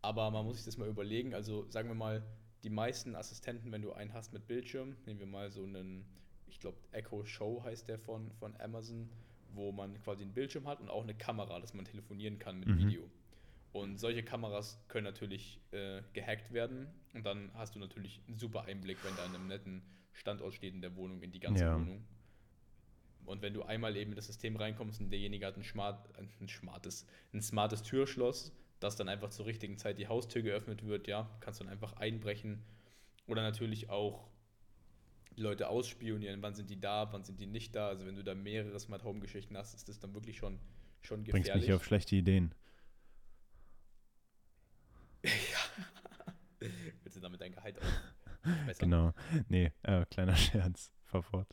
Aber 0.00 0.30
man 0.30 0.44
muss 0.44 0.56
sich 0.56 0.64
das 0.64 0.78
mal 0.78 0.88
überlegen. 0.88 1.34
Also 1.34 1.66
sagen 1.70 1.88
wir 1.88 1.94
mal, 1.94 2.22
die 2.64 2.70
meisten 2.70 3.14
Assistenten, 3.14 3.70
wenn 3.72 3.82
du 3.82 3.92
einen 3.92 4.12
hast 4.12 4.32
mit 4.32 4.46
Bildschirm, 4.46 4.96
nehmen 5.06 5.20
wir 5.20 5.26
mal 5.26 5.50
so 5.50 5.64
einen, 5.64 6.04
ich 6.48 6.58
glaube 6.60 6.78
Echo 6.92 7.24
Show 7.24 7.62
heißt 7.64 7.88
der 7.88 7.98
von, 7.98 8.30
von 8.32 8.56
Amazon, 8.60 9.08
wo 9.54 9.70
man 9.70 10.00
quasi 10.02 10.22
einen 10.22 10.32
Bildschirm 10.32 10.66
hat 10.66 10.80
und 10.80 10.88
auch 10.88 11.02
eine 11.02 11.14
Kamera, 11.14 11.60
dass 11.60 11.74
man 11.74 11.84
telefonieren 11.84 12.38
kann 12.38 12.58
mit 12.60 12.68
Mhm. 12.68 12.78
Video. 12.78 13.10
Und 13.72 13.98
solche 13.98 14.22
Kameras 14.22 14.78
können 14.88 15.04
natürlich 15.04 15.60
äh, 15.70 16.02
gehackt 16.12 16.52
werden 16.52 16.88
und 17.14 17.24
dann 17.24 17.50
hast 17.54 17.74
du 17.74 17.78
natürlich 17.78 18.20
einen 18.28 18.36
super 18.38 18.64
Einblick, 18.64 18.98
wenn 19.02 19.16
da 19.16 19.24
an 19.24 19.34
einem 19.34 19.46
netten 19.48 19.82
Standort 20.12 20.52
steht 20.54 20.74
in 20.74 20.82
der 20.82 20.94
Wohnung, 20.94 21.22
in 21.22 21.32
die 21.32 21.40
ganze 21.40 21.64
Ja. 21.64 21.74
Wohnung. 21.74 22.04
Und 23.24 23.40
wenn 23.40 23.54
du 23.54 23.62
einmal 23.62 23.96
eben 23.96 24.10
in 24.12 24.16
das 24.16 24.26
System 24.26 24.56
reinkommst 24.56 25.00
und 25.00 25.08
derjenige 25.10 25.46
hat 25.46 25.56
ein, 25.56 25.62
smart, 25.62 26.06
ein 26.18 26.48
smartes, 26.48 27.06
ein 27.32 27.40
smartes 27.40 27.82
Türschloss, 27.82 28.52
dass 28.80 28.96
dann 28.96 29.08
einfach 29.08 29.30
zur 29.30 29.46
richtigen 29.46 29.78
Zeit 29.78 29.96
die 29.98 30.08
Haustür 30.08 30.42
geöffnet 30.42 30.84
wird, 30.84 31.06
ja, 31.06 31.30
kannst 31.40 31.60
du 31.60 31.64
dann 31.64 31.72
einfach 31.72 31.94
einbrechen. 31.94 32.62
Oder 33.26 33.42
natürlich 33.42 33.88
auch 33.88 34.28
Leute 35.36 35.68
ausspionieren, 35.68 36.42
wann 36.42 36.54
sind 36.54 36.68
die 36.68 36.80
da, 36.80 37.10
wann 37.12 37.24
sind 37.24 37.40
die 37.40 37.46
nicht 37.46 37.74
da. 37.74 37.88
Also 37.88 38.04
wenn 38.04 38.16
du 38.16 38.24
da 38.24 38.34
mehrere 38.34 38.78
Smart 38.80 39.04
Home 39.04 39.20
Geschichten 39.20 39.56
hast, 39.56 39.72
ist 39.74 39.88
das 39.88 39.98
dann 40.00 40.12
wirklich 40.14 40.36
schon, 40.36 40.58
schon 41.00 41.22
Bringst 41.22 41.46
gefährlich. 41.46 41.68
mich 41.68 41.74
auf 41.76 41.84
schlechte 41.84 42.16
Ideen. 42.16 42.52
Willst 47.02 47.11
du 47.11 47.11
damit 47.22 47.40
dein 47.40 47.52
Gehalt 47.52 47.78
auch 47.78 48.44
besser? 48.66 48.80
Genau. 48.80 49.12
Nee, 49.48 49.72
äh, 49.82 50.04
kleiner 50.06 50.36
Scherz. 50.36 50.92
Fahr 51.04 51.22
fort. 51.22 51.48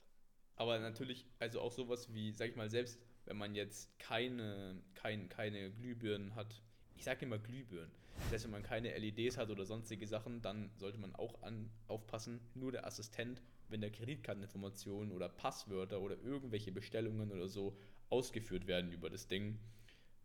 Aber 0.55 0.77
natürlich, 0.79 1.25
also 1.39 1.61
auch 1.61 1.71
sowas 1.71 2.13
wie, 2.13 2.31
sag 2.33 2.49
ich 2.49 2.55
mal, 2.55 2.69
selbst 2.69 2.99
wenn 3.25 3.37
man 3.37 3.55
jetzt 3.55 3.97
keine, 3.99 4.81
kein, 4.95 5.29
keine 5.29 5.71
Glühbirnen 5.71 6.35
hat, 6.35 6.61
ich 6.95 7.03
sage 7.03 7.25
immer 7.25 7.37
Glühbirnen, 7.37 7.91
selbst 8.29 8.43
wenn 8.43 8.51
man 8.51 8.63
keine 8.63 8.97
LEDs 8.97 9.37
hat 9.37 9.49
oder 9.49 9.65
sonstige 9.65 10.05
Sachen, 10.07 10.41
dann 10.41 10.71
sollte 10.75 10.97
man 10.97 11.15
auch 11.15 11.41
an, 11.43 11.69
aufpassen, 11.87 12.41
nur 12.55 12.71
der 12.71 12.85
Assistent, 12.85 13.41
wenn 13.69 13.81
der 13.81 13.91
Kreditkarteninformationen 13.91 15.13
oder 15.13 15.29
Passwörter 15.29 16.01
oder 16.01 16.17
irgendwelche 16.21 16.71
Bestellungen 16.71 17.31
oder 17.31 17.47
so 17.47 17.77
ausgeführt 18.09 18.67
werden 18.67 18.91
über 18.91 19.09
das 19.09 19.27
Ding, 19.27 19.59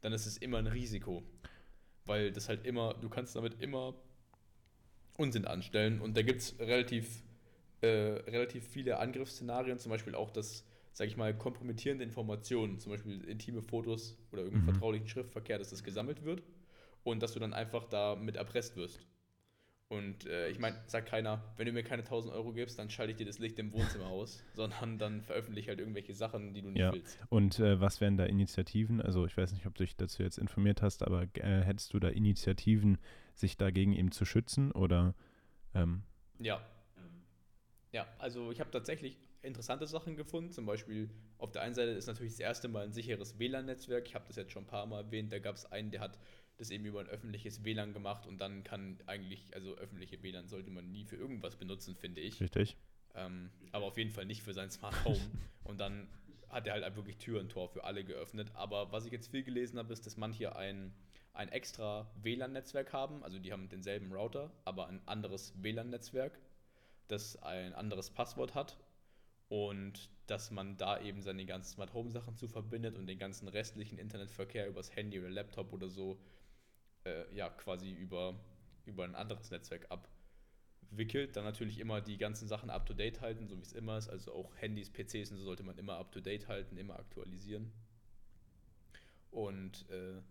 dann 0.00 0.12
ist 0.12 0.26
es 0.26 0.38
immer 0.38 0.58
ein 0.58 0.66
Risiko. 0.66 1.22
Weil 2.06 2.32
das 2.32 2.48
halt 2.48 2.66
immer, 2.66 2.94
du 2.94 3.08
kannst 3.08 3.36
damit 3.36 3.60
immer 3.62 3.94
Unsinn 5.16 5.44
anstellen 5.46 6.00
und 6.00 6.16
da 6.16 6.22
gibt 6.22 6.40
es 6.40 6.58
relativ 6.58 7.22
äh, 7.80 7.86
relativ 8.30 8.66
viele 8.66 8.98
Angriffsszenarien, 8.98 9.78
zum 9.78 9.90
Beispiel 9.90 10.14
auch 10.14 10.30
das, 10.30 10.64
sag 10.92 11.06
ich 11.06 11.16
mal, 11.16 11.36
kompromittierende 11.36 12.02
Informationen, 12.04 12.78
zum 12.78 12.92
Beispiel 12.92 13.22
intime 13.24 13.62
Fotos 13.62 14.16
oder 14.32 14.42
irgendeinen 14.42 14.62
Mhm. 14.62 14.72
vertraulichen 14.72 15.08
Schriftverkehr, 15.08 15.58
dass 15.58 15.70
das 15.70 15.84
gesammelt 15.84 16.24
wird 16.24 16.42
und 17.02 17.22
dass 17.22 17.32
du 17.34 17.40
dann 17.40 17.52
einfach 17.52 17.84
damit 17.84 18.36
erpresst 18.36 18.76
wirst. 18.76 19.06
Und 19.88 20.26
äh, 20.26 20.48
ich 20.48 20.58
meine, 20.58 20.82
sagt 20.86 21.08
keiner, 21.08 21.54
wenn 21.56 21.66
du 21.66 21.72
mir 21.72 21.84
keine 21.84 22.04
1000 22.04 22.34
Euro 22.34 22.52
gibst, 22.52 22.78
dann 22.78 22.90
schalte 22.90 23.12
ich 23.12 23.16
dir 23.18 23.26
das 23.26 23.38
Licht 23.38 23.58
im 23.58 23.72
Wohnzimmer 23.72 24.06
aus, 24.06 24.42
sondern 24.54 24.98
dann 24.98 25.22
veröffentliche 25.22 25.68
halt 25.68 25.78
irgendwelche 25.80 26.14
Sachen, 26.14 26.54
die 26.54 26.62
du 26.62 26.70
nicht 26.70 26.80
Ja. 26.80 26.90
willst. 26.90 27.18
Und 27.28 27.58
äh, 27.60 27.80
was 27.80 28.00
wären 28.00 28.16
da 28.16 28.24
Initiativen? 28.24 29.00
Also 29.00 29.26
ich 29.26 29.36
weiß 29.36 29.52
nicht, 29.52 29.66
ob 29.66 29.74
du 29.74 29.84
dich 29.84 29.96
dazu 29.96 30.22
jetzt 30.22 30.38
informiert 30.38 30.82
hast, 30.82 31.02
aber 31.02 31.22
äh, 31.34 31.62
hättest 31.62 31.92
du 31.94 32.00
da 32.00 32.08
Initiativen, 32.08 32.98
sich 33.34 33.56
dagegen 33.56 33.92
eben 33.92 34.12
zu 34.12 34.24
schützen 34.24 34.72
oder 34.72 35.14
ähm, 35.74 36.02
Ja. 36.38 36.64
Ja, 37.92 38.08
also 38.18 38.50
ich 38.50 38.58
habe 38.58 38.72
tatsächlich 38.72 39.16
interessante 39.42 39.86
Sachen 39.86 40.16
gefunden. 40.16 40.50
Zum 40.50 40.66
Beispiel 40.66 41.10
auf 41.38 41.52
der 41.52 41.62
einen 41.62 41.74
Seite 41.74 41.92
ist 41.92 42.06
natürlich 42.06 42.32
das 42.32 42.40
erste 42.40 42.66
Mal 42.66 42.84
ein 42.84 42.92
sicheres 42.92 43.38
WLAN-Netzwerk. 43.38 44.08
Ich 44.08 44.16
habe 44.16 44.24
das 44.26 44.34
jetzt 44.36 44.50
schon 44.50 44.64
ein 44.64 44.66
paar 44.66 44.86
Mal 44.86 45.04
erwähnt. 45.04 45.32
Da 45.32 45.38
gab 45.38 45.54
es 45.54 45.70
einen, 45.70 45.92
der 45.92 46.00
hat 46.00 46.18
das 46.56 46.70
eben 46.70 46.84
über 46.84 47.00
ein 47.00 47.06
öffentliches 47.06 47.64
WLAN 47.64 47.92
gemacht 47.92 48.26
und 48.26 48.40
dann 48.40 48.64
kann 48.64 48.98
eigentlich, 49.06 49.54
also 49.54 49.76
öffentliche 49.76 50.22
WLAN 50.22 50.48
sollte 50.48 50.70
man 50.70 50.90
nie 50.90 51.04
für 51.04 51.16
irgendwas 51.16 51.56
benutzen, 51.56 51.94
finde 51.94 52.20
ich. 52.20 52.40
Richtig. 52.40 52.76
Ähm, 53.14 53.50
aber 53.70 53.86
auf 53.86 53.96
jeden 53.96 54.10
Fall 54.10 54.24
nicht 54.24 54.42
für 54.42 54.54
sein 54.54 54.70
Smart 54.70 55.04
Home. 55.04 55.20
und 55.64 55.78
dann 55.78 56.08
hat 56.48 56.66
er 56.66 56.74
halt 56.74 56.96
wirklich 56.96 57.18
Tür 57.18 57.40
und 57.40 57.50
Tor 57.50 57.68
für 57.68 57.84
alle 57.84 58.04
geöffnet. 58.04 58.50
Aber 58.54 58.92
was 58.92 59.06
ich 59.06 59.12
jetzt 59.12 59.30
viel 59.30 59.42
gelesen 59.42 59.78
habe, 59.78 59.92
ist, 59.92 60.06
dass 60.06 60.16
manche 60.16 60.56
ein, 60.56 60.92
ein 61.34 61.48
extra 61.50 62.10
WLAN-Netzwerk 62.22 62.92
haben. 62.92 63.22
Also 63.22 63.38
die 63.38 63.52
haben 63.52 63.68
denselben 63.68 64.12
Router, 64.12 64.50
aber 64.64 64.86
ein 64.86 65.06
anderes 65.06 65.52
WLAN-Netzwerk, 65.62 66.38
das 67.08 67.42
ein 67.42 67.74
anderes 67.74 68.10
Passwort 68.10 68.54
hat. 68.54 68.78
Und 69.48 70.08
dass 70.26 70.50
man 70.50 70.78
da 70.78 71.00
eben 71.00 71.20
seine 71.20 71.44
ganzen 71.44 71.74
Smart 71.74 71.92
Home 71.92 72.10
Sachen 72.10 72.36
zu 72.36 72.48
verbindet 72.48 72.96
und 72.96 73.06
den 73.06 73.18
ganzen 73.18 73.46
restlichen 73.48 73.98
Internetverkehr 73.98 74.68
übers 74.68 74.96
Handy 74.96 75.20
oder 75.20 75.28
Laptop 75.28 75.72
oder 75.72 75.90
so 75.90 76.18
äh, 77.04 77.32
ja 77.34 77.50
quasi 77.50 77.90
über, 77.92 78.40
über 78.86 79.04
ein 79.04 79.14
anderes 79.14 79.50
Netzwerk 79.50 79.86
abwickelt. 79.90 81.36
Dann 81.36 81.44
natürlich 81.44 81.78
immer 81.78 82.00
die 82.00 82.16
ganzen 82.16 82.48
Sachen 82.48 82.70
up 82.70 82.86
to 82.86 82.94
date 82.94 83.20
halten, 83.20 83.46
so 83.48 83.58
wie 83.58 83.62
es 83.62 83.72
immer 83.72 83.98
ist. 83.98 84.08
Also 84.08 84.32
auch 84.32 84.56
Handys, 84.56 84.90
PCs 84.90 85.32
und 85.32 85.38
so 85.38 85.44
sollte 85.44 85.62
man 85.62 85.76
immer 85.76 85.98
up 85.98 86.12
to 86.12 86.20
date 86.20 86.48
halten, 86.48 86.78
immer 86.78 86.98
aktualisieren. 86.98 87.70
Und 89.30 89.88
äh, 89.90 90.22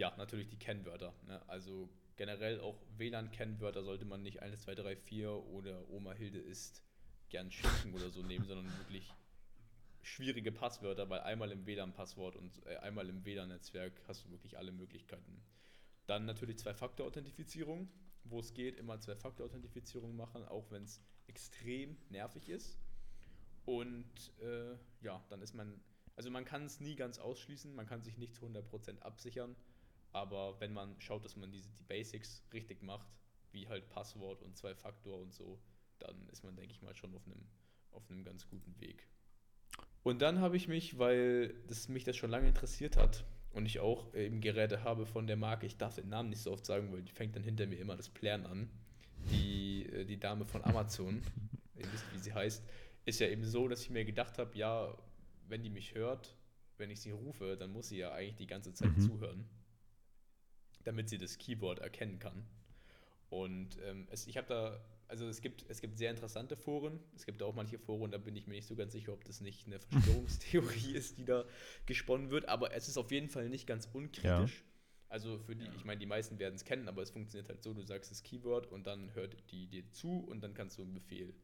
ja, 0.00 0.14
natürlich 0.16 0.48
die 0.48 0.56
Kennwörter. 0.56 1.12
Ne? 1.26 1.46
Also 1.46 1.90
generell 2.16 2.58
auch 2.60 2.80
WLAN-Kennwörter 2.96 3.82
sollte 3.82 4.06
man 4.06 4.22
nicht 4.22 4.40
1, 4.40 4.62
2, 4.62 4.74
3, 4.74 4.96
4 4.96 5.30
oder 5.30 5.90
Oma 5.90 6.14
Hilde 6.14 6.38
ist 6.38 6.82
gern 7.28 7.50
Schinken 7.50 7.92
oder 7.92 8.08
so 8.08 8.22
nehmen, 8.22 8.46
sondern 8.46 8.66
wirklich 8.78 9.12
schwierige 10.00 10.52
Passwörter, 10.52 11.10
weil 11.10 11.20
einmal 11.20 11.52
im 11.52 11.66
WLAN-Passwort 11.66 12.36
und 12.36 12.64
äh, 12.64 12.78
einmal 12.78 13.10
im 13.10 13.26
WLAN-Netzwerk 13.26 13.92
hast 14.08 14.24
du 14.24 14.30
wirklich 14.30 14.56
alle 14.56 14.72
Möglichkeiten. 14.72 15.42
Dann 16.06 16.24
natürlich 16.24 16.56
Zwei-Faktor-Authentifizierung, 16.56 17.90
wo 18.24 18.40
es 18.40 18.54
geht, 18.54 18.76
immer 18.76 18.98
Zwei-Faktor-Authentifizierung 18.98 20.16
machen, 20.16 20.46
auch 20.46 20.70
wenn 20.70 20.84
es 20.84 21.02
extrem 21.26 21.98
nervig 22.08 22.48
ist. 22.48 22.78
Und 23.66 24.32
äh, 24.40 24.78
ja, 25.02 25.22
dann 25.28 25.42
ist 25.42 25.52
man, 25.54 25.78
also 26.16 26.30
man 26.30 26.46
kann 26.46 26.64
es 26.64 26.80
nie 26.80 26.96
ganz 26.96 27.18
ausschließen, 27.18 27.74
man 27.74 27.86
kann 27.86 28.02
sich 28.02 28.16
nicht 28.16 28.34
zu 28.34 28.46
100% 28.46 29.00
absichern, 29.00 29.54
aber 30.12 30.58
wenn 30.60 30.72
man 30.72 31.00
schaut, 31.00 31.24
dass 31.24 31.36
man 31.36 31.50
diese, 31.50 31.70
die 31.70 31.84
Basics 31.84 32.42
richtig 32.52 32.82
macht, 32.82 33.08
wie 33.52 33.68
halt 33.68 33.88
Passwort 33.88 34.42
und 34.42 34.56
Zwei-Faktor 34.56 35.20
und 35.20 35.32
so, 35.32 35.60
dann 35.98 36.28
ist 36.30 36.44
man, 36.44 36.56
denke 36.56 36.72
ich 36.72 36.82
mal, 36.82 36.94
schon 36.94 37.14
auf 37.14 37.26
einem, 37.26 37.46
auf 37.90 38.08
einem 38.10 38.24
ganz 38.24 38.48
guten 38.48 38.78
Weg. 38.80 39.06
Und 40.02 40.22
dann 40.22 40.40
habe 40.40 40.56
ich 40.56 40.68
mich, 40.68 40.98
weil 40.98 41.54
das, 41.66 41.88
mich 41.88 42.04
das 42.04 42.16
schon 42.16 42.30
lange 42.30 42.48
interessiert 42.48 42.96
hat, 42.96 43.24
und 43.52 43.66
ich 43.66 43.80
auch 43.80 44.14
eben 44.14 44.40
Geräte 44.40 44.84
habe 44.84 45.06
von 45.06 45.26
der 45.26 45.36
Marke, 45.36 45.66
ich 45.66 45.76
darf 45.76 45.96
den 45.96 46.08
Namen 46.08 46.30
nicht 46.30 46.42
so 46.42 46.52
oft 46.52 46.64
sagen, 46.64 46.92
weil 46.92 47.02
die 47.02 47.10
fängt 47.10 47.34
dann 47.34 47.42
hinter 47.42 47.66
mir 47.66 47.78
immer 47.78 47.96
das 47.96 48.08
Plären 48.08 48.46
an. 48.46 48.70
Die, 49.30 49.86
äh, 49.86 50.04
die 50.04 50.18
Dame 50.18 50.46
von 50.46 50.64
Amazon, 50.64 51.22
ihr 51.76 51.92
wisst, 51.92 52.04
wie 52.14 52.18
sie 52.18 52.32
heißt, 52.32 52.64
ist 53.04 53.20
ja 53.20 53.28
eben 53.28 53.44
so, 53.44 53.68
dass 53.68 53.82
ich 53.82 53.90
mir 53.90 54.04
gedacht 54.04 54.38
habe, 54.38 54.56
ja, 54.56 54.96
wenn 55.48 55.62
die 55.62 55.70
mich 55.70 55.94
hört, 55.94 56.36
wenn 56.78 56.90
ich 56.90 57.00
sie 57.00 57.10
rufe, 57.10 57.56
dann 57.56 57.72
muss 57.72 57.88
sie 57.88 57.98
ja 57.98 58.12
eigentlich 58.12 58.36
die 58.36 58.46
ganze 58.46 58.72
Zeit 58.72 58.96
mhm. 58.96 59.00
zuhören, 59.00 59.48
damit 60.84 61.08
sie 61.08 61.18
das 61.18 61.38
Keyboard 61.38 61.80
erkennen 61.80 62.18
kann. 62.18 62.44
Und 63.28 63.78
ähm, 63.84 64.06
es, 64.10 64.26
ich 64.26 64.36
habe 64.36 64.48
da 64.48 64.80
also 65.10 65.26
es 65.26 65.40
gibt, 65.40 65.64
es 65.68 65.80
gibt 65.80 65.98
sehr 65.98 66.10
interessante 66.10 66.56
Foren. 66.56 67.00
Es 67.16 67.26
gibt 67.26 67.42
auch 67.42 67.54
manche 67.54 67.78
Foren, 67.78 68.12
da 68.12 68.18
bin 68.18 68.36
ich 68.36 68.46
mir 68.46 68.54
nicht 68.54 68.68
so 68.68 68.76
ganz 68.76 68.92
sicher, 68.92 69.12
ob 69.12 69.24
das 69.24 69.40
nicht 69.40 69.66
eine 69.66 69.80
Verschwörungstheorie 69.90 70.92
ist, 70.92 71.18
die 71.18 71.24
da 71.24 71.44
gesponnen 71.86 72.30
wird. 72.30 72.48
Aber 72.48 72.72
es 72.72 72.88
ist 72.88 72.96
auf 72.96 73.10
jeden 73.10 73.28
Fall 73.28 73.48
nicht 73.48 73.66
ganz 73.66 73.88
unkritisch. 73.92 74.24
Ja. 74.58 74.64
Also 75.08 75.38
für 75.40 75.56
die, 75.56 75.66
ich 75.76 75.84
meine, 75.84 75.98
die 75.98 76.06
meisten 76.06 76.38
werden 76.38 76.54
es 76.54 76.64
kennen, 76.64 76.86
aber 76.86 77.02
es 77.02 77.10
funktioniert 77.10 77.48
halt 77.48 77.64
so, 77.64 77.74
du 77.74 77.82
sagst 77.82 78.12
das 78.12 78.22
Keyword 78.22 78.68
und 78.68 78.86
dann 78.86 79.12
hört 79.14 79.36
die 79.50 79.66
dir 79.66 79.90
zu 79.90 80.18
und 80.20 80.40
dann 80.42 80.54
kannst 80.54 80.78
du 80.78 80.82
einen 80.82 80.94
Befehl. 80.94 81.34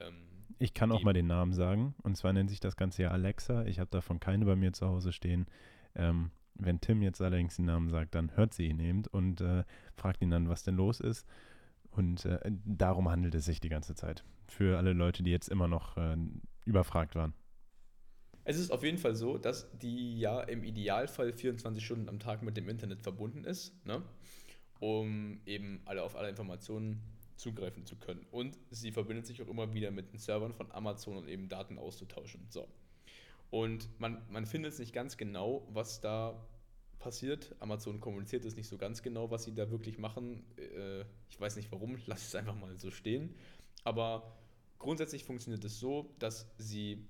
Ähm, 0.00 0.26
ich 0.58 0.74
kann 0.74 0.90
geben. 0.90 0.98
auch 0.98 1.04
mal 1.04 1.12
den 1.12 1.28
Namen 1.28 1.52
sagen. 1.52 1.94
Und 2.02 2.16
zwar 2.16 2.32
nennt 2.32 2.50
sich 2.50 2.58
das 2.58 2.74
Ganze 2.74 3.04
ja 3.04 3.10
Alexa. 3.12 3.64
Ich 3.66 3.78
habe 3.78 3.90
davon 3.90 4.18
keine 4.18 4.44
bei 4.44 4.56
mir 4.56 4.72
zu 4.72 4.88
Hause 4.88 5.12
stehen. 5.12 5.46
Ähm, 5.94 6.32
wenn 6.54 6.80
Tim 6.80 7.02
jetzt 7.02 7.20
allerdings 7.20 7.56
den 7.56 7.66
Namen 7.66 7.90
sagt, 7.90 8.14
dann 8.14 8.36
hört 8.36 8.54
sie 8.54 8.66
ihn 8.66 8.80
eben 8.80 9.02
und 9.10 9.40
äh, 9.40 9.64
fragt 9.96 10.22
ihn 10.22 10.30
dann, 10.30 10.48
was 10.48 10.62
denn 10.62 10.76
los 10.76 11.00
ist. 11.00 11.26
Und 11.90 12.24
äh, 12.24 12.38
darum 12.64 13.08
handelt 13.08 13.34
es 13.34 13.44
sich 13.44 13.60
die 13.60 13.68
ganze 13.68 13.94
Zeit. 13.94 14.24
Für 14.46 14.78
alle 14.78 14.92
Leute, 14.92 15.22
die 15.22 15.30
jetzt 15.30 15.48
immer 15.48 15.68
noch 15.68 15.96
äh, 15.96 16.16
überfragt 16.64 17.14
waren. 17.14 17.34
Es 18.44 18.58
ist 18.58 18.70
auf 18.70 18.82
jeden 18.82 18.98
Fall 18.98 19.14
so, 19.14 19.38
dass 19.38 19.70
die 19.78 20.18
ja 20.18 20.40
im 20.42 20.64
Idealfall 20.64 21.32
24 21.32 21.84
Stunden 21.84 22.08
am 22.08 22.18
Tag 22.18 22.42
mit 22.42 22.56
dem 22.56 22.68
Internet 22.68 23.00
verbunden 23.00 23.44
ist, 23.44 23.72
ne? 23.86 24.02
um 24.80 25.40
eben 25.46 25.80
alle 25.86 26.02
auf 26.02 26.14
alle 26.14 26.28
Informationen 26.28 27.00
zugreifen 27.36 27.86
zu 27.86 27.96
können. 27.96 28.26
Und 28.30 28.58
sie 28.70 28.92
verbindet 28.92 29.26
sich 29.26 29.40
auch 29.42 29.48
immer 29.48 29.72
wieder 29.72 29.90
mit 29.90 30.12
den 30.12 30.18
Servern 30.18 30.52
von 30.52 30.70
Amazon 30.72 31.16
und 31.16 31.28
eben 31.28 31.48
Daten 31.48 31.78
auszutauschen. 31.78 32.46
So. 32.50 32.68
Und 33.50 33.88
man, 34.00 34.22
man 34.30 34.46
findet 34.46 34.72
es 34.72 34.78
nicht 34.78 34.92
ganz 34.92 35.16
genau, 35.16 35.66
was 35.72 36.00
da 36.00 36.44
passiert. 36.98 37.54
Amazon 37.60 38.00
kommuniziert 38.00 38.44
es 38.44 38.56
nicht 38.56 38.68
so 38.68 38.78
ganz 38.78 39.02
genau, 39.02 39.30
was 39.30 39.44
sie 39.44 39.54
da 39.54 39.70
wirklich 39.70 39.98
machen. 39.98 40.44
Äh, 40.56 41.04
ich 41.28 41.40
weiß 41.40 41.56
nicht 41.56 41.70
warum, 41.70 41.98
lass 42.06 42.26
es 42.26 42.34
einfach 42.34 42.56
mal 42.56 42.76
so 42.78 42.90
stehen. 42.90 43.34
Aber 43.84 44.38
grundsätzlich 44.78 45.24
funktioniert 45.24 45.64
es 45.64 45.78
so, 45.78 46.14
dass 46.18 46.50
sie 46.58 47.06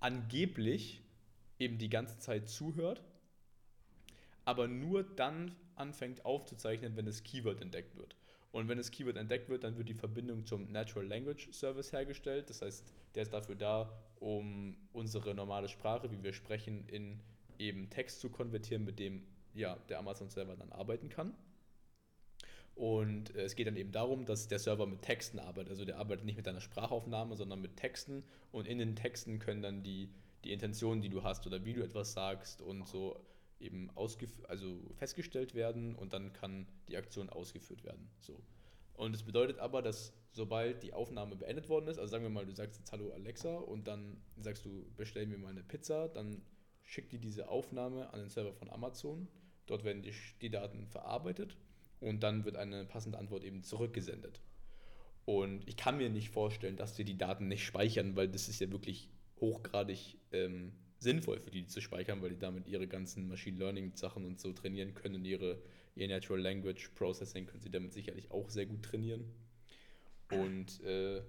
angeblich 0.00 1.02
eben 1.58 1.78
die 1.78 1.88
ganze 1.88 2.18
Zeit 2.18 2.48
zuhört, 2.48 3.02
aber 4.44 4.68
nur 4.68 5.02
dann 5.02 5.54
anfängt 5.74 6.24
aufzuzeichnen, 6.24 6.96
wenn 6.96 7.06
das 7.06 7.22
Keyword 7.22 7.60
entdeckt 7.60 7.96
wird. 7.96 8.16
Und 8.50 8.68
wenn 8.68 8.78
das 8.78 8.90
Keyword 8.90 9.16
entdeckt 9.16 9.48
wird, 9.48 9.64
dann 9.64 9.76
wird 9.76 9.88
die 9.88 9.94
Verbindung 9.94 10.46
zum 10.46 10.70
Natural 10.72 11.06
Language 11.06 11.52
Service 11.52 11.92
hergestellt. 11.92 12.48
Das 12.48 12.62
heißt, 12.62 12.84
der 13.14 13.22
ist 13.22 13.32
dafür 13.32 13.54
da, 13.54 13.92
um 14.20 14.76
unsere 14.92 15.34
normale 15.34 15.68
Sprache, 15.68 16.10
wie 16.10 16.22
wir 16.22 16.32
sprechen, 16.32 16.86
in 16.88 17.20
eben 17.58 17.90
Text 17.90 18.20
zu 18.20 18.30
konvertieren, 18.30 18.84
mit 18.84 18.98
dem 18.98 19.22
ja, 19.54 19.76
der 19.88 19.98
Amazon-Server 19.98 20.56
dann 20.56 20.72
arbeiten 20.72 21.08
kann. 21.08 21.34
Und 22.74 23.34
äh, 23.34 23.42
es 23.42 23.56
geht 23.56 23.66
dann 23.66 23.76
eben 23.76 23.90
darum, 23.90 24.24
dass 24.24 24.46
der 24.46 24.60
Server 24.60 24.86
mit 24.86 25.02
Texten 25.02 25.40
arbeitet. 25.40 25.70
Also 25.70 25.84
der 25.84 25.98
arbeitet 25.98 26.24
nicht 26.24 26.36
mit 26.36 26.46
deiner 26.46 26.60
Sprachaufnahme, 26.60 27.36
sondern 27.36 27.60
mit 27.60 27.76
Texten. 27.76 28.22
Und 28.52 28.68
in 28.68 28.78
den 28.78 28.94
Texten 28.94 29.40
können 29.40 29.62
dann 29.62 29.82
die, 29.82 30.10
die 30.44 30.52
Intentionen, 30.52 31.02
die 31.02 31.08
du 31.08 31.24
hast 31.24 31.46
oder 31.46 31.64
wie 31.64 31.72
du 31.72 31.82
etwas 31.82 32.12
sagst 32.12 32.62
und 32.62 32.86
so 32.86 33.18
eben 33.58 33.90
also 34.46 34.80
festgestellt 34.94 35.56
werden 35.56 35.96
und 35.96 36.12
dann 36.12 36.32
kann 36.32 36.68
die 36.88 36.96
Aktion 36.96 37.28
ausgeführt 37.28 37.82
werden. 37.82 38.08
So. 38.20 38.40
Und 38.94 39.14
es 39.14 39.24
bedeutet 39.24 39.58
aber, 39.58 39.82
dass 39.82 40.12
sobald 40.32 40.82
die 40.82 40.92
Aufnahme 40.92 41.36
beendet 41.36 41.68
worden 41.68 41.88
ist, 41.88 41.98
also 41.98 42.10
sagen 42.10 42.24
wir 42.24 42.30
mal, 42.30 42.46
du 42.46 42.54
sagst 42.54 42.78
jetzt 42.78 42.92
Hallo 42.92 43.10
Alexa 43.12 43.56
und 43.56 43.88
dann 43.88 44.20
sagst 44.36 44.64
du, 44.64 44.86
bestell 44.96 45.26
mir 45.26 45.38
mal 45.38 45.48
eine 45.48 45.62
Pizza, 45.62 46.08
dann 46.08 46.42
schickt 46.82 47.12
die 47.12 47.18
diese 47.18 47.48
Aufnahme 47.48 48.12
an 48.12 48.20
den 48.20 48.28
Server 48.28 48.52
von 48.52 48.70
Amazon. 48.70 49.28
Dort 49.66 49.84
werden 49.84 50.02
die, 50.02 50.14
die 50.40 50.50
Daten 50.50 50.86
verarbeitet 50.86 51.56
und 52.00 52.22
dann 52.22 52.44
wird 52.44 52.56
eine 52.56 52.84
passende 52.86 53.18
Antwort 53.18 53.44
eben 53.44 53.62
zurückgesendet. 53.62 54.40
Und 55.24 55.68
ich 55.68 55.76
kann 55.76 55.98
mir 55.98 56.08
nicht 56.08 56.30
vorstellen, 56.30 56.76
dass 56.76 56.96
sie 56.96 57.04
die 57.04 57.18
Daten 57.18 57.48
nicht 57.48 57.64
speichern, 57.64 58.16
weil 58.16 58.28
das 58.28 58.48
ist 58.48 58.60
ja 58.60 58.70
wirklich 58.70 59.10
hochgradig 59.40 60.16
ähm, 60.32 60.72
sinnvoll 60.98 61.38
für 61.38 61.50
die, 61.50 61.62
die 61.62 61.68
zu 61.68 61.80
speichern, 61.80 62.22
weil 62.22 62.30
die 62.30 62.38
damit 62.38 62.66
ihre 62.66 62.88
ganzen 62.88 63.28
Machine 63.28 63.58
Learning 63.58 63.94
Sachen 63.94 64.24
und 64.24 64.40
so 64.40 64.52
trainieren 64.52 64.94
können. 64.94 65.24
Ihre, 65.24 65.60
ihr 65.94 66.08
Natural 66.08 66.40
Language 66.40 66.88
Processing 66.94 67.46
können 67.46 67.60
sie 67.60 67.70
damit 67.70 67.92
sicherlich 67.92 68.30
auch 68.30 68.48
sehr 68.48 68.66
gut 68.66 68.82
trainieren. 68.82 69.30
Und 70.32 70.80
äh, 70.82 71.22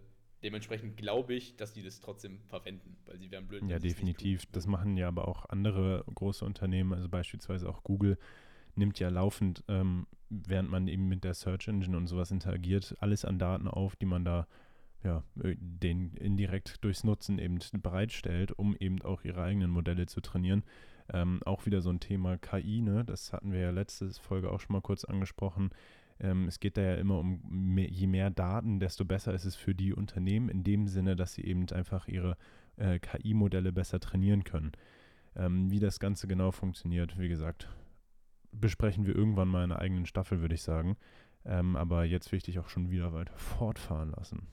dementsprechend 0.44 0.98
glaube 0.98 1.34
ich, 1.34 1.56
dass 1.56 1.74
die 1.74 1.84
das 1.84 2.00
trotzdem 2.00 2.40
verwenden, 2.48 2.98
weil 3.06 3.18
sie 3.18 3.32
wären 3.32 3.48
blöd. 3.48 3.64
Ja, 3.68 3.80
definitiv. 3.80 4.46
Das 4.52 4.68
machen 4.68 4.98
ja 4.98 5.08
aber 5.08 5.28
auch 5.28 5.46
andere 5.50 6.04
große 6.14 6.46
Unternehmen, 6.46 6.94
also 6.94 7.10
beispielsweise 7.10 7.70
auch 7.70 7.84
Google 7.84 8.18
nimmt 8.76 9.00
ja 9.00 9.10
laufend, 9.10 9.64
ähm, 9.68 10.08
während 10.30 10.70
man 10.70 10.88
eben 10.88 11.08
mit 11.08 11.24
der 11.24 11.34
Search 11.34 11.68
Engine 11.68 11.98
und 11.98 12.08
sowas 12.08 12.32
interagiert, 12.32 12.96
alles 13.00 13.26
an 13.26 13.40
Daten 13.40 13.68
auf, 13.68 13.96
die 13.96 14.06
man 14.06 14.24
da 14.24 14.48
ja, 15.04 15.24
äh, 15.44 15.56
den 15.58 16.14
indirekt 16.16 16.84
durchs 16.84 17.04
Nutzen 17.04 17.40
eben 17.40 17.60
bereitstellt, 17.82 18.52
um 18.52 18.76
eben 18.78 19.02
auch 19.02 19.24
ihre 19.24 19.44
eigenen 19.44 19.72
Modelle 19.72 20.06
zu 20.08 20.22
trainieren. 20.22 20.64
Ähm, 21.12 21.42
auch 21.46 21.66
wieder 21.66 21.82
so 21.82 21.90
ein 21.90 22.00
Thema 22.00 22.38
KI, 22.38 22.82
ne? 22.82 23.04
das 23.04 23.34
hatten 23.34 23.52
wir 23.52 23.60
ja 23.60 23.72
letzte 23.72 24.12
Folge 24.12 24.52
auch 24.52 24.60
schon 24.60 24.74
mal 24.74 24.82
kurz 24.82 25.06
angesprochen. 25.06 25.72
Ähm, 26.20 26.48
es 26.48 26.60
geht 26.60 26.78
da 26.78 26.82
ja 26.82 26.96
immer 26.96 27.20
um, 27.20 27.42
mehr, 27.48 27.90
je 27.90 28.08
mehr 28.08 28.30
Daten, 28.30 28.80
desto 28.80 29.06
besser 29.06 29.34
ist 29.34 29.46
es 29.46 29.56
für 29.56 29.74
die 29.74 29.94
Unternehmen, 29.94 30.50
in 30.50 30.64
dem 30.64 30.88
Sinne, 30.88 31.16
dass 31.16 31.34
sie 31.34 31.44
eben 31.44 31.70
einfach 31.70 32.08
ihre 32.08 32.38
äh, 32.78 33.00
KI-Modelle 33.00 33.72
besser 33.72 34.00
trainieren 34.00 34.44
können. 34.44 34.72
Ähm, 35.36 35.70
wie 35.72 35.80
das 35.80 36.00
Ganze 36.00 36.28
genau 36.28 36.52
funktioniert, 36.52 37.18
wie 37.18 37.30
gesagt, 37.30 37.70
besprechen 38.52 39.06
wir 39.06 39.16
irgendwann 39.16 39.48
mal 39.48 39.64
in 39.64 39.72
einer 39.72 39.82
eigenen 39.82 40.06
Staffel, 40.06 40.42
würde 40.42 40.56
ich 40.56 40.64
sagen. 40.64 40.98
Ähm, 41.46 41.76
aber 41.76 42.04
jetzt 42.04 42.32
will 42.32 42.38
ich 42.38 42.44
dich 42.44 42.60
auch 42.60 42.70
schon 42.70 42.90
wieder 42.90 43.14
weiter 43.14 43.38
fortfahren 43.38 44.12
lassen. 44.12 44.48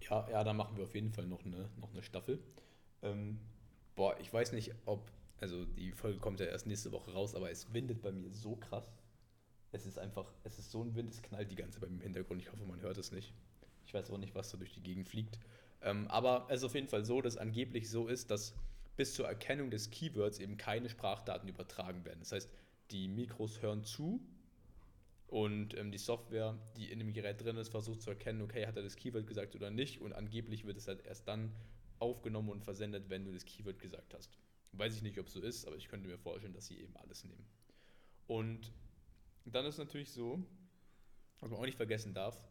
Ja, 0.00 0.28
ja, 0.30 0.44
da 0.44 0.52
machen 0.52 0.76
wir 0.76 0.84
auf 0.84 0.94
jeden 0.94 1.12
Fall 1.12 1.26
noch 1.26 1.44
eine, 1.44 1.70
noch 1.78 1.90
eine 1.92 2.02
Staffel. 2.02 2.42
Ähm, 3.02 3.38
boah, 3.94 4.18
ich 4.18 4.32
weiß 4.32 4.52
nicht, 4.52 4.72
ob, 4.86 5.10
also 5.40 5.64
die 5.64 5.92
Folge 5.92 6.18
kommt 6.18 6.40
ja 6.40 6.46
erst 6.46 6.66
nächste 6.66 6.92
Woche 6.92 7.12
raus, 7.12 7.34
aber 7.34 7.50
es 7.50 7.72
windet 7.72 8.02
bei 8.02 8.12
mir 8.12 8.30
so 8.30 8.56
krass. 8.56 8.92
Es 9.72 9.86
ist 9.86 9.98
einfach, 9.98 10.32
es 10.44 10.58
ist 10.58 10.70
so 10.70 10.82
ein 10.82 10.94
Wind, 10.94 11.12
es 11.12 11.22
knallt 11.22 11.50
die 11.50 11.56
ganze 11.56 11.80
Zeit 11.80 11.90
im 11.90 12.00
Hintergrund. 12.00 12.42
Ich 12.42 12.50
hoffe, 12.50 12.64
man 12.64 12.80
hört 12.80 12.98
es 12.98 13.12
nicht. 13.12 13.32
Ich 13.86 13.94
weiß 13.94 14.10
auch 14.10 14.18
nicht, 14.18 14.34
was 14.34 14.50
da 14.50 14.56
durch 14.56 14.72
die 14.72 14.82
Gegend 14.82 15.08
fliegt. 15.08 15.38
Ähm, 15.82 16.08
aber 16.08 16.46
es 16.48 16.60
ist 16.60 16.64
auf 16.64 16.74
jeden 16.74 16.88
Fall 16.88 17.04
so, 17.04 17.20
dass 17.20 17.36
angeblich 17.36 17.88
so 17.88 18.08
ist, 18.08 18.30
dass 18.30 18.54
bis 18.96 19.14
zur 19.14 19.26
Erkennung 19.26 19.70
des 19.70 19.90
Keywords 19.90 20.38
eben 20.40 20.56
keine 20.56 20.88
Sprachdaten 20.88 21.48
übertragen 21.48 22.04
werden. 22.04 22.20
Das 22.20 22.32
heißt, 22.32 22.50
die 22.90 23.08
Mikros 23.08 23.62
hören 23.62 23.84
zu 23.84 24.20
und 25.30 25.78
ähm, 25.78 25.92
die 25.92 25.98
Software, 25.98 26.58
die 26.76 26.90
in 26.90 26.98
dem 26.98 27.12
Gerät 27.12 27.42
drin 27.42 27.56
ist, 27.56 27.68
versucht 27.68 28.02
zu 28.02 28.10
erkennen, 28.10 28.42
okay, 28.42 28.66
hat 28.66 28.76
er 28.76 28.82
das 28.82 28.96
Keyword 28.96 29.26
gesagt 29.26 29.54
oder 29.54 29.70
nicht. 29.70 30.00
Und 30.00 30.12
angeblich 30.12 30.66
wird 30.66 30.76
es 30.76 30.88
halt 30.88 31.06
erst 31.06 31.28
dann 31.28 31.52
aufgenommen 32.00 32.50
und 32.50 32.64
versendet, 32.64 33.08
wenn 33.08 33.24
du 33.24 33.32
das 33.32 33.44
Keyword 33.44 33.78
gesagt 33.78 34.12
hast. 34.12 34.36
Weiß 34.72 34.96
ich 34.96 35.02
nicht, 35.02 35.18
ob 35.18 35.28
es 35.28 35.32
so 35.32 35.40
ist, 35.40 35.66
aber 35.66 35.76
ich 35.76 35.88
könnte 35.88 36.08
mir 36.08 36.18
vorstellen, 36.18 36.52
dass 36.52 36.66
sie 36.66 36.78
eben 36.78 36.96
alles 36.96 37.24
nehmen. 37.24 37.46
Und 38.26 38.72
dann 39.46 39.64
ist 39.66 39.78
natürlich 39.78 40.10
so, 40.10 40.44
was 41.40 41.50
man 41.50 41.58
auch 41.58 41.64
nicht 41.64 41.76
vergessen 41.76 42.14
darf, 42.14 42.42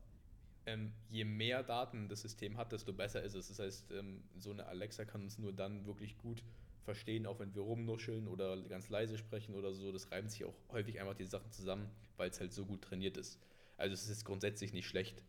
ähm, 0.66 0.92
je 1.10 1.24
mehr 1.24 1.64
Daten 1.64 2.10
das 2.10 2.22
System 2.22 2.58
hat, 2.58 2.72
desto 2.72 2.94
besser 2.94 3.24
ist 3.24 3.36
es. 3.36 3.48
Das 3.48 3.60
heißt, 3.60 3.92
ähm, 3.92 4.24
so 4.38 4.52
eine 4.52 4.66
Alexa 4.66 5.06
kann 5.06 5.22
uns 5.22 5.38
nur 5.38 5.54
dann 5.54 5.86
wirklich 5.86 6.18
gut 6.18 6.44
verstehen, 6.84 7.26
auch 7.26 7.40
wenn 7.40 7.54
wir 7.54 7.62
rumnuscheln 7.62 8.28
oder 8.28 8.62
ganz 8.64 8.90
leise 8.90 9.18
sprechen 9.18 9.56
oder 9.56 9.74
so. 9.74 9.92
Das 9.92 10.12
reimt 10.12 10.32
sich 10.32 10.46
auch 10.46 10.56
häufig 10.72 11.00
einfach 11.00 11.16
die 11.16 11.26
Sachen 11.26 11.52
zusammen, 11.52 11.90
weil 12.18 12.30
es 12.30 12.40
halt 12.40 12.54
so 12.54 12.66
gut 12.66 12.82
trainiert 12.82 13.18
ist. 13.18 13.40
Also 13.78 13.94
es 13.94 14.10
ist 14.10 14.26
grundsätzlich 14.26 14.74
nicht 14.74 14.88
schlecht, 14.88 15.24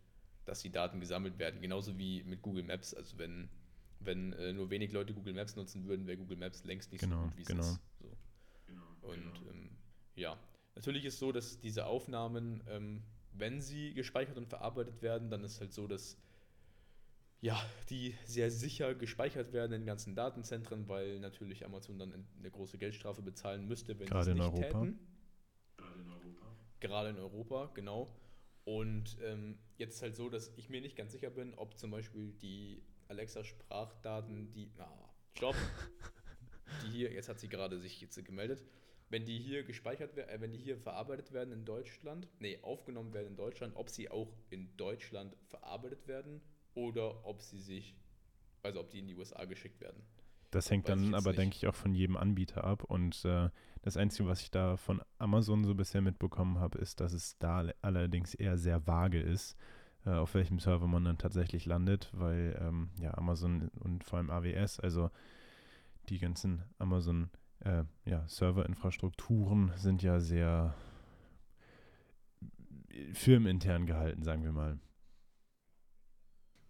dass 0.45 0.61
die 0.61 0.71
Daten 0.71 1.01
gesammelt 1.01 1.39
werden. 1.39 1.61
Genauso 1.61 1.99
wie 1.99 2.23
mit 2.25 2.43
Google 2.43 2.65
Maps. 2.65 2.95
Also 2.95 3.19
wenn, 3.19 3.49
wenn 4.01 4.33
äh, 4.33 4.53
nur 4.53 4.71
wenig 4.71 4.93
Leute 4.93 5.15
Google 5.15 5.35
Maps 5.35 5.55
nutzen 5.55 5.87
würden, 5.87 6.07
wäre 6.07 6.17
Google 6.17 6.39
Maps 6.39 6.65
längst 6.65 6.91
nicht 6.93 7.03
genau, 7.03 7.23
so 7.23 7.29
gut, 7.29 7.37
wie 7.37 7.43
es 7.43 7.49
genau. 7.49 7.63
ist. 7.63 7.81
So. 8.01 8.17
Genau, 8.67 8.97
Und. 9.03 9.47
Ähm, 9.49 9.71
ja, 10.17 10.37
natürlich 10.81 11.05
ist 11.05 11.15
es 11.15 11.21
so, 11.21 11.31
dass 11.31 11.61
diese 11.61 11.85
Aufnahmen, 11.85 12.63
ähm, 12.67 13.03
wenn 13.35 13.61
sie 13.61 13.93
gespeichert 13.93 14.39
und 14.39 14.49
verarbeitet 14.49 15.03
werden, 15.03 15.29
dann 15.29 15.45
ist 15.45 15.61
halt 15.61 15.75
so, 15.75 15.87
dass 15.87 16.17
ja, 17.43 17.61
die 17.91 18.15
sehr 18.25 18.51
sicher 18.51 18.95
gespeichert 18.95 19.53
werden 19.53 19.73
in 19.73 19.83
den 19.83 19.87
ganzen 19.87 20.15
Datenzentren, 20.15 20.89
weil 20.89 21.21
natürlich 21.21 21.67
Amazon 21.67 21.99
dann 21.99 22.27
eine 22.39 22.51
große 22.51 22.79
Geldstrafe 22.79 23.21
bezahlen 23.21 23.67
müsste, 23.69 23.99
wenn 23.99 24.07
Gerade 24.09 24.25
sie 24.25 24.31
es 24.31 24.37
nicht 24.37 24.47
in 24.47 24.53
Europa. 24.53 24.81
täten. 24.81 24.99
Gerade 25.77 26.01
in 26.01 26.11
Europa. 26.11 26.47
Gerade 26.81 27.09
in 27.11 27.19
Europa, 27.19 27.71
genau. 27.75 28.17
Und 28.65 29.19
ähm, 29.23 29.59
jetzt 29.77 29.97
ist 29.97 30.03
halt 30.03 30.17
so, 30.17 30.31
dass 30.31 30.51
ich 30.57 30.71
mir 30.71 30.81
nicht 30.81 30.97
ganz 30.97 31.13
sicher 31.13 31.31
bin, 31.31 31.55
ob 31.55 31.77
zum 31.79 31.91
Beispiel 31.91 32.33
die 32.41 32.83
Alexa-Sprachdaten, 33.09 34.51
die. 34.53 34.71
Ah, 34.79 35.11
stopp! 35.37 35.57
die 36.85 36.91
hier, 36.91 37.13
jetzt 37.13 37.29
hat 37.29 37.39
sie 37.39 37.49
gerade 37.49 37.79
sich 37.81 38.01
jetzt 38.01 38.23
gemeldet, 38.25 38.63
wenn 39.11 39.25
die 39.27 39.39
hier 39.39 39.65
gespeichert 39.65 40.17
werden, 40.17 40.31
äh, 40.31 40.41
wenn 40.41 40.53
die 40.53 40.59
hier 40.59 40.79
verarbeitet 40.79 41.33
werden 41.33 41.53
in 41.53 41.65
Deutschland, 41.65 42.29
nee, 42.39 42.59
aufgenommen 42.63 43.13
werden 43.13 43.29
in 43.29 43.37
Deutschland, 43.37 43.75
ob 43.77 43.91
sie 43.91 44.11
auch 44.11 44.33
in 44.51 44.75
Deutschland 44.77 45.37
verarbeitet 45.49 46.07
werden 46.07 46.41
oder 46.75 47.27
ob 47.27 47.43
sie 47.43 47.59
sich, 47.59 47.97
also 48.63 48.81
ob 48.81 48.91
die 48.91 49.01
in 49.01 49.07
die 49.09 49.15
USA 49.17 49.45
geschickt 49.45 49.81
werden. 49.81 50.03
Das 50.53 50.71
hängt 50.71 50.89
Weiß 50.89 50.99
dann 50.99 51.15
aber, 51.15 51.31
nicht. 51.31 51.39
denke 51.39 51.57
ich, 51.57 51.67
auch 51.69 51.75
von 51.75 51.95
jedem 51.95 52.17
Anbieter 52.17 52.65
ab. 52.65 52.83
Und 52.85 53.25
äh, 53.25 53.51
das 53.83 53.97
Einzige, 53.97 54.29
was 54.29 54.41
ich 54.41 54.51
da 54.51 54.77
von 54.77 55.01
Amazon 55.19 55.65
so 55.65 55.75
bisher 55.77 56.01
mitbekommen 56.01 56.59
habe, 56.59 56.79
ist, 56.79 57.01
dass 57.01 57.13
es 57.13 57.39
da 57.39 57.59
alle- 57.59 57.75
allerdings 57.83 58.35
eher 58.35 58.59
sehr 58.59 58.85
vage 58.87 59.21
ist, 59.21 59.57
äh, 60.07 60.11
auf 60.11 60.35
welchem 60.35 60.59
Server 60.59 60.87
man 60.89 61.05
dann 61.05 61.19
tatsächlich 61.19 61.67
landet, 61.67 62.11
weil 62.13 62.59
ähm, 62.61 62.91
ja 63.01 63.15
Amazon 63.17 63.69
und 63.81 64.03
vor 64.03 64.19
allem 64.19 64.31
AWS, 64.31 64.81
also 64.81 65.11
die 66.09 66.19
ganzen 66.19 66.65
Amazon 66.79 67.31
äh, 67.61 67.85
ja, 68.05 68.27
Serverinfrastrukturen 68.29 69.73
sind 69.77 70.03
ja 70.03 70.21
sehr 70.21 70.75
firmenintern 73.13 73.87
gehalten, 73.87 74.23
sagen 74.23 74.45
wir 74.45 74.53
mal. 74.53 74.79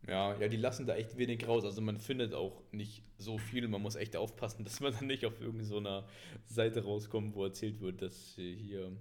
Ja, 0.06 0.36
ja, 0.38 0.48
die 0.48 0.56
lassen 0.56 0.86
da 0.86 0.96
echt 0.96 1.18
wenig 1.18 1.46
raus. 1.46 1.64
Also 1.64 1.80
man 1.80 1.98
findet 1.98 2.34
auch 2.34 2.62
nicht 2.72 3.04
so 3.18 3.38
viel. 3.38 3.68
Man 3.68 3.82
muss 3.82 3.96
echt 3.96 4.16
aufpassen, 4.16 4.64
dass 4.64 4.80
man 4.80 4.92
dann 4.92 5.06
nicht 5.06 5.24
auf 5.26 5.40
irgendeiner 5.40 5.68
so 5.68 5.76
einer 5.76 6.08
Seite 6.46 6.84
rauskommt, 6.84 7.34
wo 7.34 7.44
erzählt 7.44 7.80
wird, 7.80 8.02
dass 8.02 8.34
hier, 8.36 8.92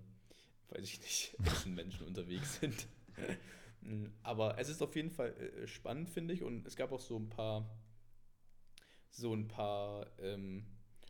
weiß 0.70 0.84
ich 0.84 1.02
nicht, 1.02 1.38
Menschen 1.66 2.06
unterwegs 2.06 2.60
sind. 2.60 2.88
Aber 4.24 4.58
es 4.60 4.70
ist 4.70 4.82
auf 4.82 4.96
jeden 4.96 5.10
Fall 5.10 5.30
äh, 5.30 5.68
spannend, 5.68 6.10
finde 6.10 6.34
ich. 6.34 6.44
Und 6.44 6.68
es 6.68 6.76
gab 6.76 6.92
auch 6.92 7.00
so 7.00 7.18
ein 7.18 7.30
paar, 7.30 7.70
so 9.10 9.34
ein 9.34 9.48
paar 9.48 10.06
ähm, 10.20 10.66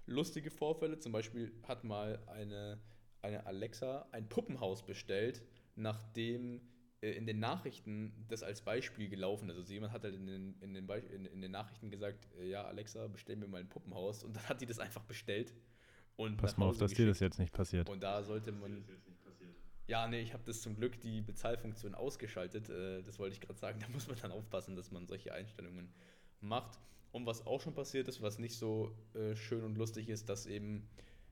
lustige 0.09 0.51
Vorfälle. 0.51 0.99
Zum 0.99 1.11
Beispiel 1.11 1.51
hat 1.67 1.83
mal 1.83 2.19
eine, 2.27 2.79
eine 3.21 3.45
Alexa 3.45 4.07
ein 4.11 4.27
Puppenhaus 4.27 4.85
bestellt, 4.85 5.41
nachdem 5.75 6.61
äh, 7.01 7.11
in 7.11 7.25
den 7.25 7.39
Nachrichten 7.39 8.25
das 8.27 8.43
als 8.43 8.61
Beispiel 8.61 9.09
gelaufen 9.09 9.49
ist. 9.49 9.57
Also 9.57 9.73
jemand 9.73 9.93
hat 9.93 10.03
halt 10.03 10.15
in 10.15 10.27
den, 10.27 10.55
in 10.61 10.73
den, 10.73 10.89
in, 10.89 11.25
in 11.25 11.41
den 11.41 11.51
Nachrichten 11.51 11.89
gesagt, 11.89 12.27
äh, 12.39 12.49
ja, 12.49 12.63
Alexa, 12.65 13.07
bestell 13.07 13.35
mir 13.37 13.47
mal 13.47 13.61
ein 13.61 13.69
Puppenhaus. 13.69 14.23
Und 14.23 14.35
dann 14.35 14.43
hat 14.49 14.61
die 14.61 14.65
das 14.65 14.79
einfach 14.79 15.03
bestellt. 15.03 15.53
Und 16.15 16.37
Pass 16.37 16.57
mal 16.57 16.65
auf, 16.65 16.77
dass 16.77 16.91
dir 16.91 17.05
das 17.07 17.19
geschickt. 17.19 17.35
jetzt 17.35 17.39
nicht 17.39 17.53
passiert. 17.53 17.89
Und 17.89 18.03
da 18.03 18.23
sollte 18.23 18.51
man. 18.51 18.83
Ja, 19.87 20.07
nee, 20.07 20.21
ich 20.21 20.33
habe 20.33 20.43
das 20.45 20.61
zum 20.61 20.75
Glück 20.75 20.99
die 21.01 21.21
Bezahlfunktion 21.21 21.95
ausgeschaltet. 21.95 22.69
Äh, 22.69 23.01
das 23.01 23.17
wollte 23.17 23.33
ich 23.33 23.41
gerade 23.41 23.57
sagen. 23.57 23.79
Da 23.85 23.87
muss 23.89 24.07
man 24.07 24.17
dann 24.21 24.31
aufpassen, 24.31 24.75
dass 24.75 24.91
man 24.91 25.07
solche 25.07 25.33
Einstellungen 25.33 25.93
macht. 26.41 26.79
Und 27.11 27.25
was 27.25 27.45
auch 27.45 27.61
schon 27.61 27.73
passiert 27.73 28.07
ist, 28.07 28.21
was 28.21 28.39
nicht 28.39 28.55
so 28.55 28.95
äh, 29.15 29.35
schön 29.35 29.63
und 29.63 29.77
lustig 29.77 30.09
ist, 30.09 30.29
dass 30.29 30.45
eben 30.45 30.87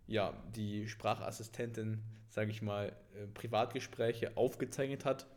ja 0.08 0.34
die 0.56 0.88
Sprachassistentin, 0.88 2.02
sage 2.30 2.52
ich 2.52 2.62
mal, 2.62 2.96
äh, 3.16 3.28
Privatgespräche 3.28 4.36
aufgezeichnet 4.36 5.06
hat. 5.06 5.28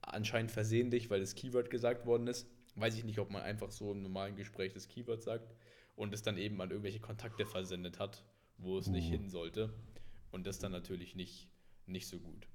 Anscheinend 0.00 0.50
versehentlich, 0.50 1.10
weil 1.10 1.20
das 1.20 1.34
Keyword 1.34 1.70
gesagt 1.70 2.06
worden 2.06 2.26
ist. 2.26 2.46
Weiß 2.76 2.96
ich 2.96 3.04
nicht, 3.04 3.18
ob 3.18 3.30
man 3.30 3.42
einfach 3.42 3.70
so 3.70 3.92
im 3.92 4.02
normalen 4.02 4.36
Gespräch 4.36 4.72
das 4.72 4.88
Keyword 4.88 5.22
sagt 5.22 5.52
und 5.96 6.14
es 6.14 6.22
dann 6.22 6.38
eben 6.38 6.60
an 6.62 6.70
irgendwelche 6.70 7.00
Kontakte 7.00 7.44
versendet 7.44 7.98
hat, 7.98 8.24
wo 8.56 8.78
es 8.78 8.86
nicht 8.86 9.08
Uh. 9.08 9.10
hin 9.10 9.28
sollte. 9.28 9.74
Und 10.30 10.46
das 10.46 10.58
dann 10.58 10.72
natürlich 10.72 11.14
nicht, 11.14 11.48
nicht 11.86 12.06
so 12.06 12.18
gut. 12.20 12.46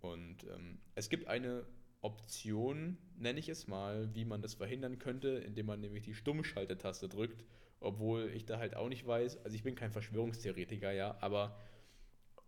Und 0.00 0.44
ähm, 0.44 0.78
es 0.94 1.08
gibt 1.08 1.28
eine 1.28 1.64
Option, 2.02 2.98
nenne 3.16 3.38
ich 3.38 3.48
es 3.48 3.66
mal, 3.66 4.14
wie 4.14 4.24
man 4.24 4.42
das 4.42 4.54
verhindern 4.54 4.98
könnte, 4.98 5.28
indem 5.28 5.66
man 5.66 5.80
nämlich 5.80 6.04
die 6.04 6.14
Stummschaltetaste 6.14 7.08
drückt, 7.08 7.44
obwohl 7.80 8.30
ich 8.34 8.44
da 8.44 8.58
halt 8.58 8.76
auch 8.76 8.88
nicht 8.88 9.06
weiß, 9.06 9.44
also 9.44 9.54
ich 9.54 9.62
bin 9.62 9.74
kein 9.74 9.90
Verschwörungstheoretiker, 9.90 10.92
ja, 10.92 11.16
aber 11.20 11.58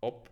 ob, 0.01 0.29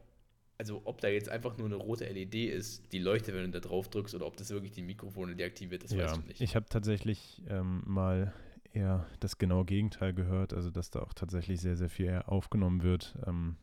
also 0.58 0.82
ob 0.86 1.02
da 1.02 1.10
jetzt 1.10 1.30
einfach 1.30 1.58
nur 1.58 1.68
eine 1.68 1.76
rote 1.76 2.08
LED 2.08 2.36
ist, 2.36 2.92
die 2.94 3.00
leuchtet, 3.00 3.36
wenn 3.36 3.52
du 3.52 3.60
da 3.60 3.68
drauf 3.68 3.90
drückst, 3.90 4.16
oder 4.16 4.28
ob 4.28 4.38
das 4.38 4.50
wirklich 4.50 4.72
die 4.72 4.84
Mikrofone 4.84 5.36
deaktiviert, 5.36 5.84
das 5.84 5.92
ja, 5.92 6.06
weißt 6.06 6.18
du 6.18 6.28
nicht. 6.28 6.42
ich 6.42 6.56
habe 6.56 6.68
tatsächlich 6.70 7.42
ähm, 7.50 7.84
mal 7.86 8.34
eher 8.74 9.08
das 9.20 9.38
genaue 9.38 9.66
Gegenteil 9.66 10.14
gehört, 10.14 10.54
also 10.54 10.72
dass 10.72 10.90
da 10.90 11.02
auch 11.02 11.14
tatsächlich 11.14 11.60
sehr, 11.60 11.76
sehr 11.76 11.90
viel 11.90 12.22
aufgenommen 12.26 12.84
wird. 12.84 13.18
Ähm, 13.26 13.58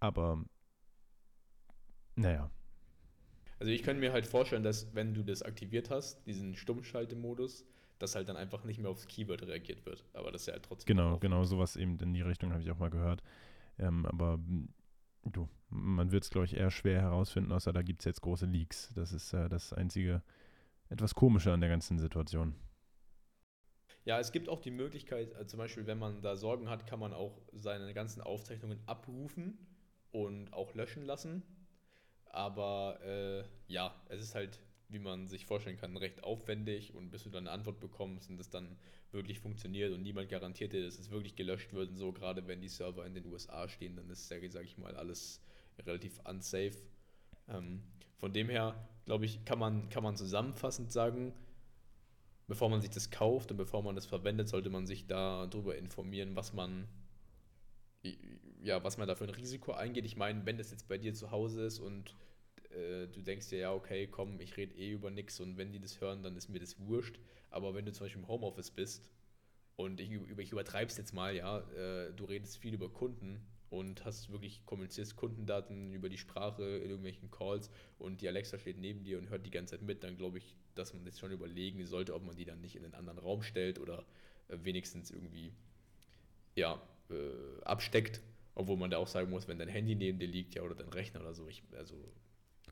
aber 0.00 0.44
naja, 2.16 2.50
Also 3.58 3.72
ich 3.72 3.82
könnte 3.82 4.00
mir 4.00 4.12
halt 4.12 4.26
vorstellen, 4.26 4.62
dass 4.62 4.94
wenn 4.94 5.14
du 5.14 5.22
das 5.22 5.42
aktiviert 5.42 5.90
hast, 5.90 6.24
diesen 6.26 6.54
Stummschaltemodus, 6.56 7.64
dass 7.98 8.14
halt 8.14 8.28
dann 8.28 8.36
einfach 8.36 8.64
nicht 8.64 8.78
mehr 8.78 8.90
aufs 8.90 9.08
Keyword 9.08 9.42
reagiert 9.42 9.84
wird. 9.84 10.04
Aber 10.12 10.30
das 10.30 10.42
ist 10.42 10.46
ja 10.46 10.52
halt 10.54 10.64
trotzdem 10.64 10.96
genau, 10.96 11.18
genau 11.18 11.44
sowas 11.44 11.76
eben 11.76 11.98
in 11.98 12.12
die 12.14 12.22
Richtung 12.22 12.52
habe 12.52 12.62
ich 12.62 12.70
auch 12.70 12.78
mal 12.78 12.90
gehört. 12.90 13.22
Ähm, 13.78 14.06
aber 14.06 14.34
m, 14.34 14.68
du, 15.24 15.48
man 15.70 16.12
wird 16.12 16.24
es, 16.24 16.30
glaube 16.30 16.46
ich, 16.46 16.54
eher 16.56 16.70
schwer 16.70 17.00
herausfinden, 17.00 17.52
außer 17.52 17.72
da 17.72 17.82
gibt 17.82 18.00
es 18.00 18.04
jetzt 18.04 18.20
große 18.20 18.46
Leaks. 18.46 18.92
Das 18.94 19.12
ist 19.12 19.32
äh, 19.32 19.48
das 19.48 19.72
einzige 19.72 20.22
etwas 20.88 21.14
komische 21.14 21.52
an 21.52 21.60
der 21.60 21.70
ganzen 21.70 21.98
Situation. 21.98 22.54
Ja, 24.04 24.18
es 24.18 24.32
gibt 24.32 24.48
auch 24.48 24.60
die 24.60 24.70
Möglichkeit, 24.70 25.38
äh, 25.38 25.46
zum 25.46 25.58
Beispiel, 25.58 25.86
wenn 25.86 25.98
man 25.98 26.22
da 26.22 26.36
Sorgen 26.36 26.70
hat, 26.70 26.86
kann 26.86 26.98
man 26.98 27.12
auch 27.12 27.42
seine 27.52 27.92
ganzen 27.92 28.22
Aufzeichnungen 28.22 28.80
abrufen 28.86 29.58
und 30.12 30.52
auch 30.52 30.74
löschen 30.74 31.04
lassen. 31.04 31.42
Aber 32.30 32.98
äh, 33.02 33.44
ja, 33.72 33.94
es 34.08 34.20
ist 34.20 34.34
halt, 34.34 34.60
wie 34.88 34.98
man 34.98 35.26
sich 35.28 35.46
vorstellen 35.46 35.76
kann, 35.76 35.96
recht 35.96 36.24
aufwendig 36.24 36.94
und 36.94 37.10
bis 37.10 37.24
du 37.24 37.30
dann 37.30 37.46
eine 37.46 37.52
Antwort 37.52 37.80
bekommst 37.80 38.30
und 38.30 38.38
das 38.38 38.50
dann 38.50 38.76
wirklich 39.12 39.40
funktioniert 39.40 39.92
und 39.92 40.02
niemand 40.02 40.28
garantiert 40.28 40.72
dir, 40.72 40.84
dass 40.84 40.98
es 40.98 41.10
wirklich 41.10 41.36
gelöscht 41.36 41.72
wird 41.72 41.90
und 41.90 41.96
so, 41.96 42.12
gerade 42.12 42.46
wenn 42.46 42.60
die 42.60 42.68
Server 42.68 43.06
in 43.06 43.14
den 43.14 43.26
USA 43.26 43.68
stehen, 43.68 43.96
dann 43.96 44.08
ist 44.10 44.30
ja, 44.30 44.36
sage 44.50 44.66
ich 44.66 44.78
mal, 44.78 44.96
alles 44.96 45.40
relativ 45.86 46.20
unsafe. 46.24 46.76
Ähm, 47.48 47.82
von 48.16 48.32
dem 48.32 48.48
her, 48.48 48.88
glaube 49.04 49.24
ich, 49.24 49.44
kann 49.44 49.58
man, 49.58 49.88
kann 49.88 50.02
man 50.02 50.16
zusammenfassend 50.16 50.92
sagen, 50.92 51.32
bevor 52.46 52.68
man 52.68 52.80
sich 52.80 52.90
das 52.90 53.10
kauft 53.10 53.50
und 53.50 53.56
bevor 53.56 53.82
man 53.82 53.94
das 53.94 54.06
verwendet, 54.06 54.48
sollte 54.48 54.70
man 54.70 54.86
sich 54.86 55.06
darüber 55.06 55.76
informieren, 55.76 56.34
was 56.34 56.52
man 56.52 56.88
ja, 58.62 58.82
was 58.82 58.98
man 58.98 59.08
da 59.08 59.14
für 59.14 59.24
ein 59.24 59.30
Risiko 59.30 59.72
eingeht. 59.72 60.04
Ich 60.04 60.16
meine, 60.16 60.44
wenn 60.46 60.58
das 60.58 60.70
jetzt 60.70 60.88
bei 60.88 60.98
dir 60.98 61.14
zu 61.14 61.30
Hause 61.30 61.64
ist 61.64 61.78
und 61.78 62.14
äh, 62.70 63.06
du 63.08 63.22
denkst 63.22 63.48
dir, 63.48 63.58
ja, 63.58 63.72
okay, 63.72 64.06
komm, 64.06 64.40
ich 64.40 64.56
rede 64.56 64.74
eh 64.74 64.90
über 64.90 65.10
nichts 65.10 65.40
und 65.40 65.56
wenn 65.56 65.72
die 65.72 65.80
das 65.80 66.00
hören, 66.00 66.22
dann 66.22 66.36
ist 66.36 66.48
mir 66.48 66.60
das 66.60 66.78
wurscht. 66.80 67.18
Aber 67.50 67.74
wenn 67.74 67.86
du 67.86 67.92
zum 67.92 68.06
Beispiel 68.06 68.22
im 68.22 68.28
Homeoffice 68.28 68.70
bist 68.70 69.10
und 69.76 70.00
ich, 70.00 70.10
ich 70.10 70.52
übertreibe 70.52 70.90
es 70.90 70.96
jetzt 70.96 71.14
mal, 71.14 71.34
ja, 71.34 71.60
äh, 71.70 72.12
du 72.12 72.24
redest 72.24 72.58
viel 72.58 72.74
über 72.74 72.88
Kunden 72.88 73.40
und 73.70 74.04
hast 74.04 74.30
wirklich 74.30 74.64
kommunizierst 74.64 75.16
Kundendaten 75.16 75.92
über 75.92 76.08
die 76.08 76.18
Sprache 76.18 76.62
in 76.62 76.90
irgendwelchen 76.90 77.30
Calls 77.30 77.70
und 77.98 78.20
die 78.20 78.28
Alexa 78.28 78.58
steht 78.58 78.78
neben 78.78 79.04
dir 79.04 79.18
und 79.18 79.30
hört 79.30 79.46
die 79.46 79.50
ganze 79.50 79.76
Zeit 79.76 79.82
mit, 79.82 80.02
dann 80.04 80.16
glaube 80.16 80.38
ich, 80.38 80.56
dass 80.74 80.94
man 80.94 81.04
jetzt 81.04 81.20
schon 81.20 81.32
überlegen 81.32 81.84
sollte, 81.86 82.14
ob 82.14 82.24
man 82.24 82.36
die 82.36 82.44
dann 82.44 82.60
nicht 82.60 82.76
in 82.76 82.84
einen 82.84 82.94
anderen 82.94 83.18
Raum 83.18 83.42
stellt 83.42 83.78
oder 83.78 84.04
äh, 84.48 84.56
wenigstens 84.62 85.10
irgendwie 85.10 85.52
ja, 86.54 86.80
äh, 87.10 87.62
absteckt, 87.64 88.20
obwohl 88.58 88.76
man 88.76 88.90
da 88.90 88.98
auch 88.98 89.06
sagen 89.06 89.30
muss, 89.30 89.48
wenn 89.48 89.58
dein 89.58 89.68
Handy 89.68 89.94
neben 89.94 90.18
dir 90.18 90.28
liegt, 90.28 90.54
ja, 90.54 90.62
oder 90.62 90.74
dein 90.74 90.88
Rechner 90.88 91.20
oder 91.20 91.32
so. 91.32 91.48
Ich, 91.48 91.62
also, 91.76 91.96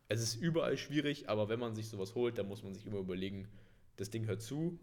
es 0.09 0.23
ist 0.23 0.35
überall 0.37 0.77
schwierig, 0.77 1.29
aber 1.29 1.49
wenn 1.49 1.59
man 1.59 1.75
sich 1.75 1.89
sowas 1.89 2.15
holt, 2.15 2.39
dann 2.39 2.49
muss 2.49 2.63
man 2.63 2.75
sich 2.75 2.87
immer 2.87 2.99
überlegen, 2.99 3.49
das 3.97 4.11
Ding 4.11 4.27
hört 4.27 4.43
zu 4.43 4.79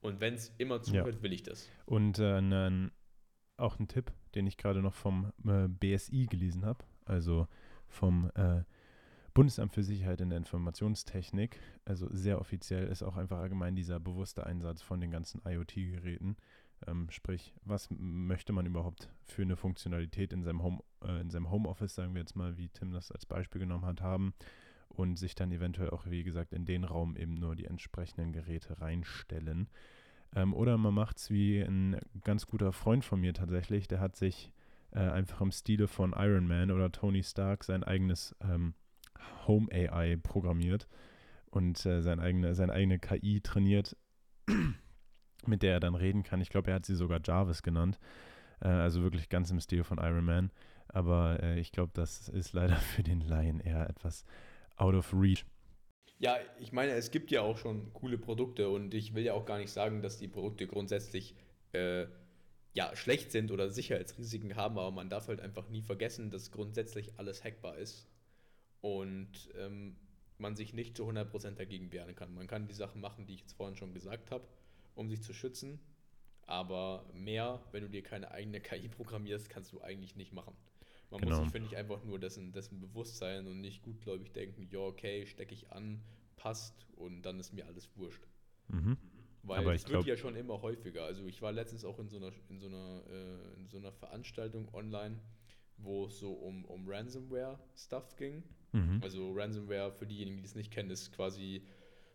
und 0.00 0.20
wenn 0.20 0.34
es 0.34 0.52
immer 0.58 0.82
zuhört, 0.82 1.16
ja. 1.16 1.22
will 1.22 1.32
ich 1.32 1.42
das. 1.42 1.68
Und 1.86 2.18
äh, 2.18 2.40
ne, 2.40 2.90
auch 3.56 3.78
ein 3.78 3.88
Tipp, 3.88 4.12
den 4.34 4.46
ich 4.46 4.56
gerade 4.56 4.82
noch 4.82 4.94
vom 4.94 5.32
äh, 5.46 5.68
BSI 5.68 6.26
gelesen 6.26 6.64
habe, 6.64 6.84
also 7.04 7.48
vom 7.86 8.30
äh, 8.34 8.62
Bundesamt 9.34 9.72
für 9.72 9.82
Sicherheit 9.82 10.20
in 10.20 10.30
der 10.30 10.38
Informationstechnik, 10.38 11.58
also 11.84 12.08
sehr 12.10 12.40
offiziell, 12.40 12.88
ist 12.88 13.02
auch 13.02 13.16
einfach 13.16 13.38
allgemein 13.38 13.76
dieser 13.76 14.00
bewusste 14.00 14.46
Einsatz 14.46 14.82
von 14.82 15.00
den 15.00 15.10
ganzen 15.10 15.40
IoT-Geräten. 15.44 16.36
Ähm, 16.86 17.08
sprich, 17.10 17.52
was 17.64 17.88
möchte 17.90 18.52
man 18.52 18.66
überhaupt 18.66 19.08
für 19.24 19.42
eine 19.42 19.56
Funktionalität 19.56 20.32
in 20.32 20.42
seinem, 20.42 20.62
Home, 20.62 20.80
äh, 21.04 21.20
in 21.20 21.30
seinem 21.30 21.50
Homeoffice, 21.50 21.94
sagen 21.94 22.14
wir 22.14 22.20
jetzt 22.20 22.36
mal, 22.36 22.56
wie 22.56 22.68
Tim 22.68 22.92
das 22.92 23.10
als 23.10 23.26
Beispiel 23.26 23.60
genommen 23.60 23.84
hat, 23.84 24.00
haben 24.00 24.34
und 24.88 25.16
sich 25.16 25.34
dann 25.34 25.52
eventuell 25.52 25.90
auch, 25.90 26.06
wie 26.06 26.24
gesagt, 26.24 26.52
in 26.52 26.64
den 26.64 26.84
Raum 26.84 27.16
eben 27.16 27.34
nur 27.34 27.56
die 27.56 27.66
entsprechenden 27.66 28.32
Geräte 28.32 28.80
reinstellen. 28.80 29.68
Ähm, 30.34 30.54
oder 30.54 30.76
man 30.78 30.94
macht 30.94 31.18
es 31.18 31.30
wie 31.30 31.60
ein 31.60 32.00
ganz 32.24 32.46
guter 32.46 32.72
Freund 32.72 33.04
von 33.04 33.20
mir 33.20 33.34
tatsächlich, 33.34 33.88
der 33.88 34.00
hat 34.00 34.16
sich 34.16 34.52
äh, 34.92 35.00
einfach 35.00 35.40
im 35.40 35.52
Stile 35.52 35.88
von 35.88 36.14
Iron 36.16 36.46
Man 36.46 36.70
oder 36.70 36.90
Tony 36.90 37.22
Stark 37.22 37.64
sein 37.64 37.84
eigenes 37.84 38.34
ähm, 38.40 38.74
Home 39.46 39.68
AI 39.72 40.16
programmiert 40.16 40.88
und 41.50 41.84
äh, 41.86 42.02
sein 42.02 42.20
eigene, 42.20 42.54
seine 42.54 42.72
eigene 42.72 42.98
KI 42.98 43.40
trainiert, 43.40 43.96
mit 45.46 45.62
der 45.62 45.74
er 45.74 45.80
dann 45.80 45.94
reden 45.94 46.22
kann. 46.22 46.40
Ich 46.40 46.50
glaube, 46.50 46.70
er 46.70 46.76
hat 46.76 46.86
sie 46.86 46.94
sogar 46.94 47.20
Jarvis 47.22 47.62
genannt. 47.62 47.98
Äh, 48.60 48.68
also 48.68 49.02
wirklich 49.02 49.28
ganz 49.28 49.50
im 49.50 49.60
Stil 49.60 49.84
von 49.84 49.98
Iron 49.98 50.24
Man. 50.24 50.50
Aber 50.88 51.42
äh, 51.42 51.60
ich 51.60 51.72
glaube, 51.72 51.92
das 51.94 52.28
ist 52.28 52.52
leider 52.52 52.76
für 52.76 53.02
den 53.02 53.20
Laien 53.20 53.60
eher 53.60 53.88
etwas 53.88 54.24
out 54.76 54.94
of 54.94 55.12
reach. 55.12 55.44
Ja, 56.18 56.36
ich 56.58 56.72
meine, 56.72 56.92
es 56.92 57.10
gibt 57.12 57.30
ja 57.30 57.42
auch 57.42 57.58
schon 57.58 57.92
coole 57.92 58.18
Produkte 58.18 58.68
und 58.68 58.92
ich 58.92 59.14
will 59.14 59.22
ja 59.22 59.34
auch 59.34 59.46
gar 59.46 59.58
nicht 59.58 59.70
sagen, 59.70 60.02
dass 60.02 60.18
die 60.18 60.26
Produkte 60.26 60.66
grundsätzlich 60.66 61.36
äh, 61.72 62.06
ja, 62.72 62.94
schlecht 62.96 63.30
sind 63.30 63.52
oder 63.52 63.70
Sicherheitsrisiken 63.70 64.56
haben, 64.56 64.78
aber 64.78 64.90
man 64.90 65.08
darf 65.08 65.28
halt 65.28 65.40
einfach 65.40 65.68
nie 65.68 65.82
vergessen, 65.82 66.30
dass 66.30 66.50
grundsätzlich 66.50 67.12
alles 67.18 67.44
hackbar 67.44 67.78
ist 67.78 68.08
und 68.80 69.48
ähm, 69.56 69.96
man 70.38 70.56
sich 70.56 70.74
nicht 70.74 70.96
zu 70.96 71.08
100% 71.08 71.52
dagegen 71.52 71.92
wehren 71.92 72.14
kann. 72.14 72.34
Man 72.34 72.46
kann 72.46 72.66
die 72.66 72.74
Sachen 72.74 73.00
machen, 73.00 73.26
die 73.26 73.34
ich 73.34 73.40
jetzt 73.40 73.54
vorhin 73.54 73.76
schon 73.76 73.94
gesagt 73.94 74.30
habe, 74.30 74.46
um 74.98 75.08
sich 75.08 75.22
zu 75.22 75.32
schützen, 75.32 75.80
aber 76.42 77.04
mehr, 77.12 77.62
wenn 77.72 77.82
du 77.82 77.88
dir 77.88 78.02
keine 78.02 78.30
eigene 78.30 78.60
KI 78.60 78.88
programmierst, 78.88 79.48
kannst 79.48 79.72
du 79.72 79.80
eigentlich 79.80 80.16
nicht 80.16 80.32
machen. 80.32 80.56
Man 81.10 81.20
genau. 81.20 81.36
muss 81.36 81.44
sich, 81.44 81.52
finde 81.52 81.68
ich, 81.68 81.76
einfach 81.76 82.04
nur 82.04 82.18
dessen, 82.18 82.52
dessen 82.52 82.80
bewusst 82.80 83.16
sein 83.16 83.46
und 83.46 83.60
nicht 83.60 83.82
gutgläubig 83.82 84.32
denken, 84.32 84.68
ja, 84.70 84.80
okay, 84.80 85.24
stecke 85.26 85.54
ich 85.54 85.72
an, 85.72 86.02
passt 86.36 86.86
und 86.96 87.22
dann 87.22 87.40
ist 87.40 87.52
mir 87.54 87.66
alles 87.66 87.88
wurscht. 87.96 88.26
Mhm. 88.68 88.98
Weil 89.42 89.60
Aber 89.60 89.74
es 89.74 89.88
wird 89.88 90.04
ja 90.04 90.16
schon 90.16 90.36
immer 90.36 90.60
häufiger. 90.60 91.04
Also 91.04 91.26
ich 91.26 91.40
war 91.40 91.52
letztens 91.52 91.84
auch 91.84 91.98
in 91.98 92.08
so 92.08 92.16
einer, 92.16 92.32
in 92.50 92.58
so 92.58 92.66
einer, 92.66 93.02
äh, 93.08 93.56
in 93.56 93.68
so 93.68 93.78
einer 93.78 93.92
Veranstaltung 93.92 94.68
online, 94.74 95.18
wo 95.78 96.06
es 96.06 96.18
so 96.18 96.32
um, 96.32 96.64
um 96.66 96.86
Ransomware-Stuff 96.86 98.16
ging. 98.16 98.42
Mhm. 98.72 99.00
Also 99.02 99.32
Ransomware, 99.32 99.92
für 99.92 100.06
diejenigen, 100.06 100.38
die 100.38 100.44
es 100.44 100.54
nicht 100.54 100.70
kennen, 100.70 100.90
ist 100.90 101.12
quasi 101.12 101.62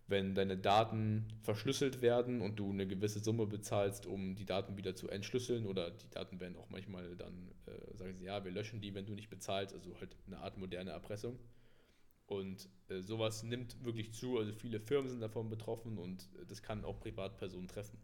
wenn 0.07 0.35
deine 0.35 0.57
Daten 0.57 1.27
verschlüsselt 1.41 2.01
werden 2.01 2.41
und 2.41 2.59
du 2.59 2.69
eine 2.69 2.85
gewisse 2.87 3.19
Summe 3.19 3.47
bezahlst, 3.47 4.05
um 4.05 4.35
die 4.35 4.45
Daten 4.45 4.77
wieder 4.77 4.95
zu 4.95 5.07
entschlüsseln 5.07 5.65
oder 5.65 5.91
die 5.91 6.09
Daten 6.09 6.39
werden 6.39 6.57
auch 6.57 6.69
manchmal 6.69 7.15
dann, 7.15 7.51
äh, 7.65 7.97
sagen 7.97 8.15
sie, 8.15 8.25
ja, 8.25 8.43
wir 8.43 8.51
löschen 8.51 8.81
die, 8.81 8.93
wenn 8.93 9.05
du 9.05 9.13
nicht 9.13 9.29
bezahlst, 9.29 9.73
also 9.73 9.97
halt 9.99 10.15
eine 10.27 10.39
Art 10.39 10.57
moderne 10.57 10.91
Erpressung. 10.91 11.39
Und 12.25 12.69
äh, 12.89 13.01
sowas 13.01 13.43
nimmt 13.43 13.83
wirklich 13.83 14.13
zu, 14.13 14.37
also 14.37 14.51
viele 14.53 14.79
Firmen 14.79 15.09
sind 15.09 15.21
davon 15.21 15.49
betroffen 15.49 15.97
und 15.97 16.29
äh, 16.41 16.45
das 16.47 16.61
kann 16.61 16.83
auch 16.83 16.99
Privatpersonen 16.99 17.67
treffen. 17.67 17.97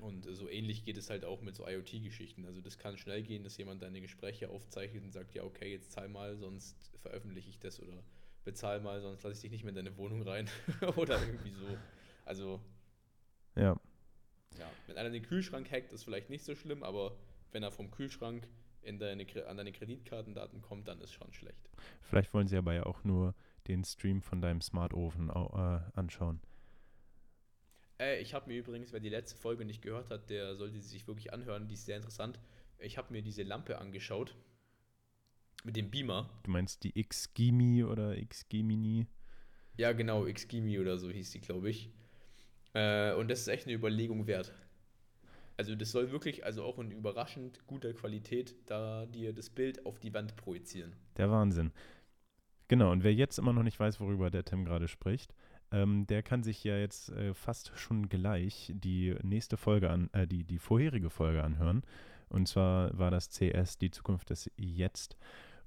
Und 0.00 0.26
äh, 0.26 0.34
so 0.34 0.48
ähnlich 0.48 0.84
geht 0.84 0.98
es 0.98 1.10
halt 1.10 1.24
auch 1.24 1.40
mit 1.40 1.56
so 1.56 1.66
IoT-Geschichten. 1.66 2.44
Also 2.44 2.60
das 2.60 2.78
kann 2.78 2.96
schnell 2.96 3.22
gehen, 3.22 3.42
dass 3.42 3.56
jemand 3.56 3.82
deine 3.82 4.00
Gespräche 4.00 4.50
aufzeichnet 4.50 5.04
und 5.04 5.12
sagt, 5.12 5.34
ja, 5.34 5.44
okay, 5.44 5.72
jetzt 5.72 5.92
zahl 5.92 6.08
mal, 6.08 6.36
sonst 6.36 6.76
veröffentliche 7.00 7.50
ich 7.50 7.58
das 7.58 7.80
oder 7.80 8.02
bezahl 8.46 8.80
mal, 8.80 9.02
sonst 9.02 9.22
lasse 9.22 9.34
ich 9.34 9.40
dich 9.42 9.50
nicht 9.50 9.64
mehr 9.64 9.70
in 9.70 9.84
deine 9.84 9.96
Wohnung 9.98 10.22
rein. 10.22 10.48
Oder 10.96 11.20
irgendwie 11.20 11.50
so. 11.50 11.66
Also. 12.24 12.60
Ja. 13.56 13.78
Ja, 14.58 14.70
wenn 14.86 14.96
einer 14.96 15.10
den 15.10 15.22
Kühlschrank 15.22 15.70
hackt, 15.70 15.92
ist 15.92 16.04
vielleicht 16.04 16.30
nicht 16.30 16.44
so 16.44 16.54
schlimm, 16.54 16.82
aber 16.82 17.18
wenn 17.52 17.62
er 17.62 17.70
vom 17.70 17.90
Kühlschrank 17.90 18.48
in 18.80 18.98
deine, 18.98 19.26
an 19.48 19.56
deine 19.58 19.72
Kreditkartendaten 19.72 20.62
kommt, 20.62 20.88
dann 20.88 21.00
ist 21.00 21.12
schon 21.12 21.30
schlecht. 21.34 21.68
Vielleicht 22.00 22.32
wollen 22.32 22.48
sie 22.48 22.56
aber 22.56 22.72
ja 22.72 22.86
auch 22.86 23.04
nur 23.04 23.34
den 23.66 23.84
Stream 23.84 24.22
von 24.22 24.40
deinem 24.40 24.62
Smart 24.62 24.94
Oven 24.94 25.28
äh, 25.28 25.98
anschauen. 25.98 26.40
Äh, 27.98 28.20
ich 28.20 28.32
habe 28.32 28.48
mir 28.48 28.58
übrigens, 28.58 28.92
wer 28.92 29.00
die 29.00 29.08
letzte 29.08 29.36
Folge 29.36 29.64
nicht 29.64 29.82
gehört 29.82 30.08
hat, 30.08 30.30
der 30.30 30.54
sollte 30.54 30.80
sie 30.80 30.88
sich 30.88 31.06
wirklich 31.06 31.32
anhören, 31.34 31.68
die 31.68 31.74
ist 31.74 31.84
sehr 31.84 31.96
interessant. 31.96 32.38
Ich 32.78 32.96
habe 32.96 33.12
mir 33.12 33.22
diese 33.22 33.42
Lampe 33.42 33.78
angeschaut 33.78 34.36
mit 35.64 35.76
dem 35.76 35.90
Beamer. 35.90 36.30
Du 36.44 36.50
meinst 36.50 36.84
die 36.84 36.98
X-Gimi 36.98 37.84
oder 37.84 38.16
X-Gemini? 38.16 39.06
Ja, 39.76 39.92
genau, 39.92 40.26
X-Gimi 40.26 40.78
oder 40.78 40.98
so 40.98 41.10
hieß 41.10 41.32
die, 41.32 41.40
glaube 41.40 41.70
ich. 41.70 41.90
Äh, 42.72 43.14
und 43.14 43.28
das 43.28 43.40
ist 43.40 43.48
echt 43.48 43.66
eine 43.66 43.76
Überlegung 43.76 44.26
wert. 44.26 44.52
Also 45.56 45.74
das 45.74 45.90
soll 45.90 46.12
wirklich, 46.12 46.44
also 46.44 46.64
auch 46.64 46.78
in 46.78 46.90
überraschend 46.90 47.66
guter 47.66 47.92
Qualität, 47.94 48.54
da 48.66 49.06
dir 49.06 49.32
das 49.32 49.48
Bild 49.48 49.86
auf 49.86 49.98
die 49.98 50.12
Wand 50.12 50.36
projizieren. 50.36 50.92
Der 51.16 51.30
Wahnsinn. 51.30 51.72
Genau, 52.68 52.90
und 52.92 53.04
wer 53.04 53.14
jetzt 53.14 53.38
immer 53.38 53.52
noch 53.52 53.62
nicht 53.62 53.78
weiß, 53.78 54.00
worüber 54.00 54.30
der 54.30 54.44
Tim 54.44 54.64
gerade 54.64 54.88
spricht, 54.88 55.34
ähm, 55.72 56.06
der 56.06 56.22
kann 56.22 56.42
sich 56.42 56.62
ja 56.64 56.76
jetzt 56.76 57.10
äh, 57.10 57.32
fast 57.32 57.72
schon 57.76 58.08
gleich 58.08 58.72
die 58.74 59.14
nächste 59.22 59.56
Folge 59.56 59.90
an, 59.90 60.10
äh, 60.12 60.26
die, 60.26 60.44
die 60.44 60.58
vorherige 60.58 61.10
Folge 61.10 61.42
anhören. 61.42 61.82
Und 62.28 62.48
zwar 62.48 62.96
war 62.98 63.10
das 63.10 63.30
CS, 63.30 63.78
die 63.78 63.90
Zukunft 63.90 64.30
des 64.30 64.50
Jetzt. 64.56 65.16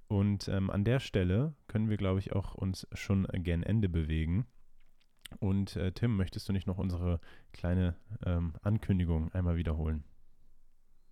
Und 0.10 0.48
ähm, 0.48 0.72
an 0.72 0.84
der 0.84 1.00
Stelle 1.00 1.54
können 1.68 1.88
wir, 1.88 1.98
glaube 1.98 2.20
ich, 2.20 2.34
auch 2.34 2.56
uns 2.56 2.88
schon 2.94 3.28
gen 3.32 3.62
Ende 3.62 3.88
bewegen. 3.88 4.48
Und 5.38 5.76
äh, 5.76 5.92
Tim, 5.92 6.18
möchtest 6.18 6.50
du 6.50 6.54
nicht 6.54 6.66
noch 6.66 6.80
unsere 6.80 7.22
kleine 7.54 7.96
ähm, 8.26 8.54
Ankündigung 8.64 9.32
einmal 9.34 9.56
wiederholen? 9.56 10.04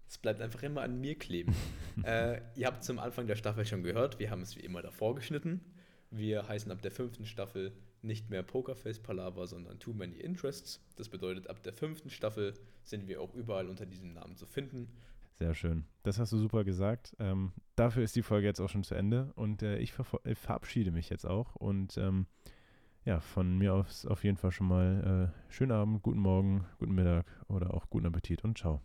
Es 0.07 0.17
bleibt 0.17 0.41
einfach 0.41 0.63
immer 0.63 0.81
an 0.81 0.99
mir 0.99 1.15
kleben. 1.15 1.53
äh, 2.03 2.41
ihr 2.55 2.65
habt 2.65 2.83
zum 2.83 2.97
Anfang 2.97 3.27
der 3.27 3.35
Staffel 3.35 3.65
schon 3.67 3.83
gehört, 3.83 4.17
wir 4.17 4.31
haben 4.31 4.41
es 4.41 4.55
wie 4.55 4.61
immer 4.61 4.81
davor 4.81 5.13
geschnitten. 5.13 5.61
Wir 6.09 6.47
heißen 6.47 6.71
ab 6.71 6.81
der 6.81 6.91
fünften 6.91 7.27
Staffel 7.27 7.73
nicht 8.01 8.31
mehr 8.31 8.41
Pokerface 8.41 8.99
Palaver, 8.99 9.45
sondern 9.45 9.77
Too 9.77 9.93
Many 9.93 10.15
Interests. 10.15 10.83
Das 10.95 11.09
bedeutet, 11.09 11.51
ab 11.51 11.61
der 11.61 11.73
fünften 11.73 12.09
Staffel 12.09 12.55
sind 12.81 13.07
wir 13.07 13.21
auch 13.21 13.35
überall 13.35 13.67
unter 13.67 13.85
diesem 13.85 14.13
Namen 14.13 14.37
zu 14.37 14.47
finden. 14.47 14.89
Sehr 15.39 15.53
schön. 15.53 15.85
Das 16.01 16.17
hast 16.17 16.31
du 16.33 16.37
super 16.37 16.63
gesagt. 16.63 17.15
Ähm, 17.19 17.51
dafür 17.75 18.03
ist 18.03 18.15
die 18.15 18.23
Folge 18.23 18.47
jetzt 18.47 18.59
auch 18.59 18.69
schon 18.69 18.83
zu 18.83 18.95
Ende 18.95 19.31
und 19.35 19.61
äh, 19.61 19.77
ich, 19.77 19.93
ich, 20.23 20.37
verabschiede 20.37 20.91
mich 20.91 21.09
jetzt 21.09 21.25
auch 21.25 21.55
und 21.55 21.95
ähm, 21.97 22.25
ja, 23.05 23.19
von 23.19 23.57
mir 23.57 23.75
aus 23.75 24.05
auf 24.05 24.23
jeden 24.23 24.37
Fall 24.37 24.51
schon 24.51 24.67
mal 24.67 25.31
äh, 25.31 25.51
schönen 25.51 25.71
Abend, 25.71 26.01
guten 26.01 26.19
Morgen, 26.19 26.65
guten 26.79 26.95
Mittag 26.95 27.25
oder 27.47 27.73
auch 27.73 27.89
guten 27.89 28.07
Appetit 28.07 28.43
und 28.43 28.57
ciao. 28.57 28.81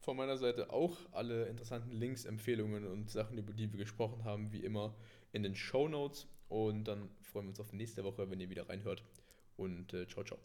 Von 0.00 0.16
meiner 0.16 0.36
Seite 0.36 0.70
auch 0.72 0.96
alle 1.12 1.46
interessanten 1.46 1.90
Links, 1.90 2.24
Empfehlungen 2.24 2.86
und 2.86 3.10
Sachen, 3.10 3.38
über 3.38 3.52
die 3.52 3.72
wir 3.72 3.78
gesprochen 3.78 4.24
haben, 4.24 4.52
wie 4.52 4.60
immer 4.60 4.94
in 5.32 5.42
den 5.42 5.54
Show 5.54 5.88
Notes. 5.88 6.26
Und 6.48 6.84
dann 6.84 7.10
freuen 7.22 7.46
wir 7.46 7.50
uns 7.50 7.60
auf 7.60 7.72
nächste 7.72 8.04
Woche, 8.04 8.30
wenn 8.30 8.40
ihr 8.40 8.50
wieder 8.50 8.68
reinhört. 8.68 9.04
Und 9.56 9.92
äh, 9.92 10.06
ciao, 10.06 10.24
ciao. 10.24 10.38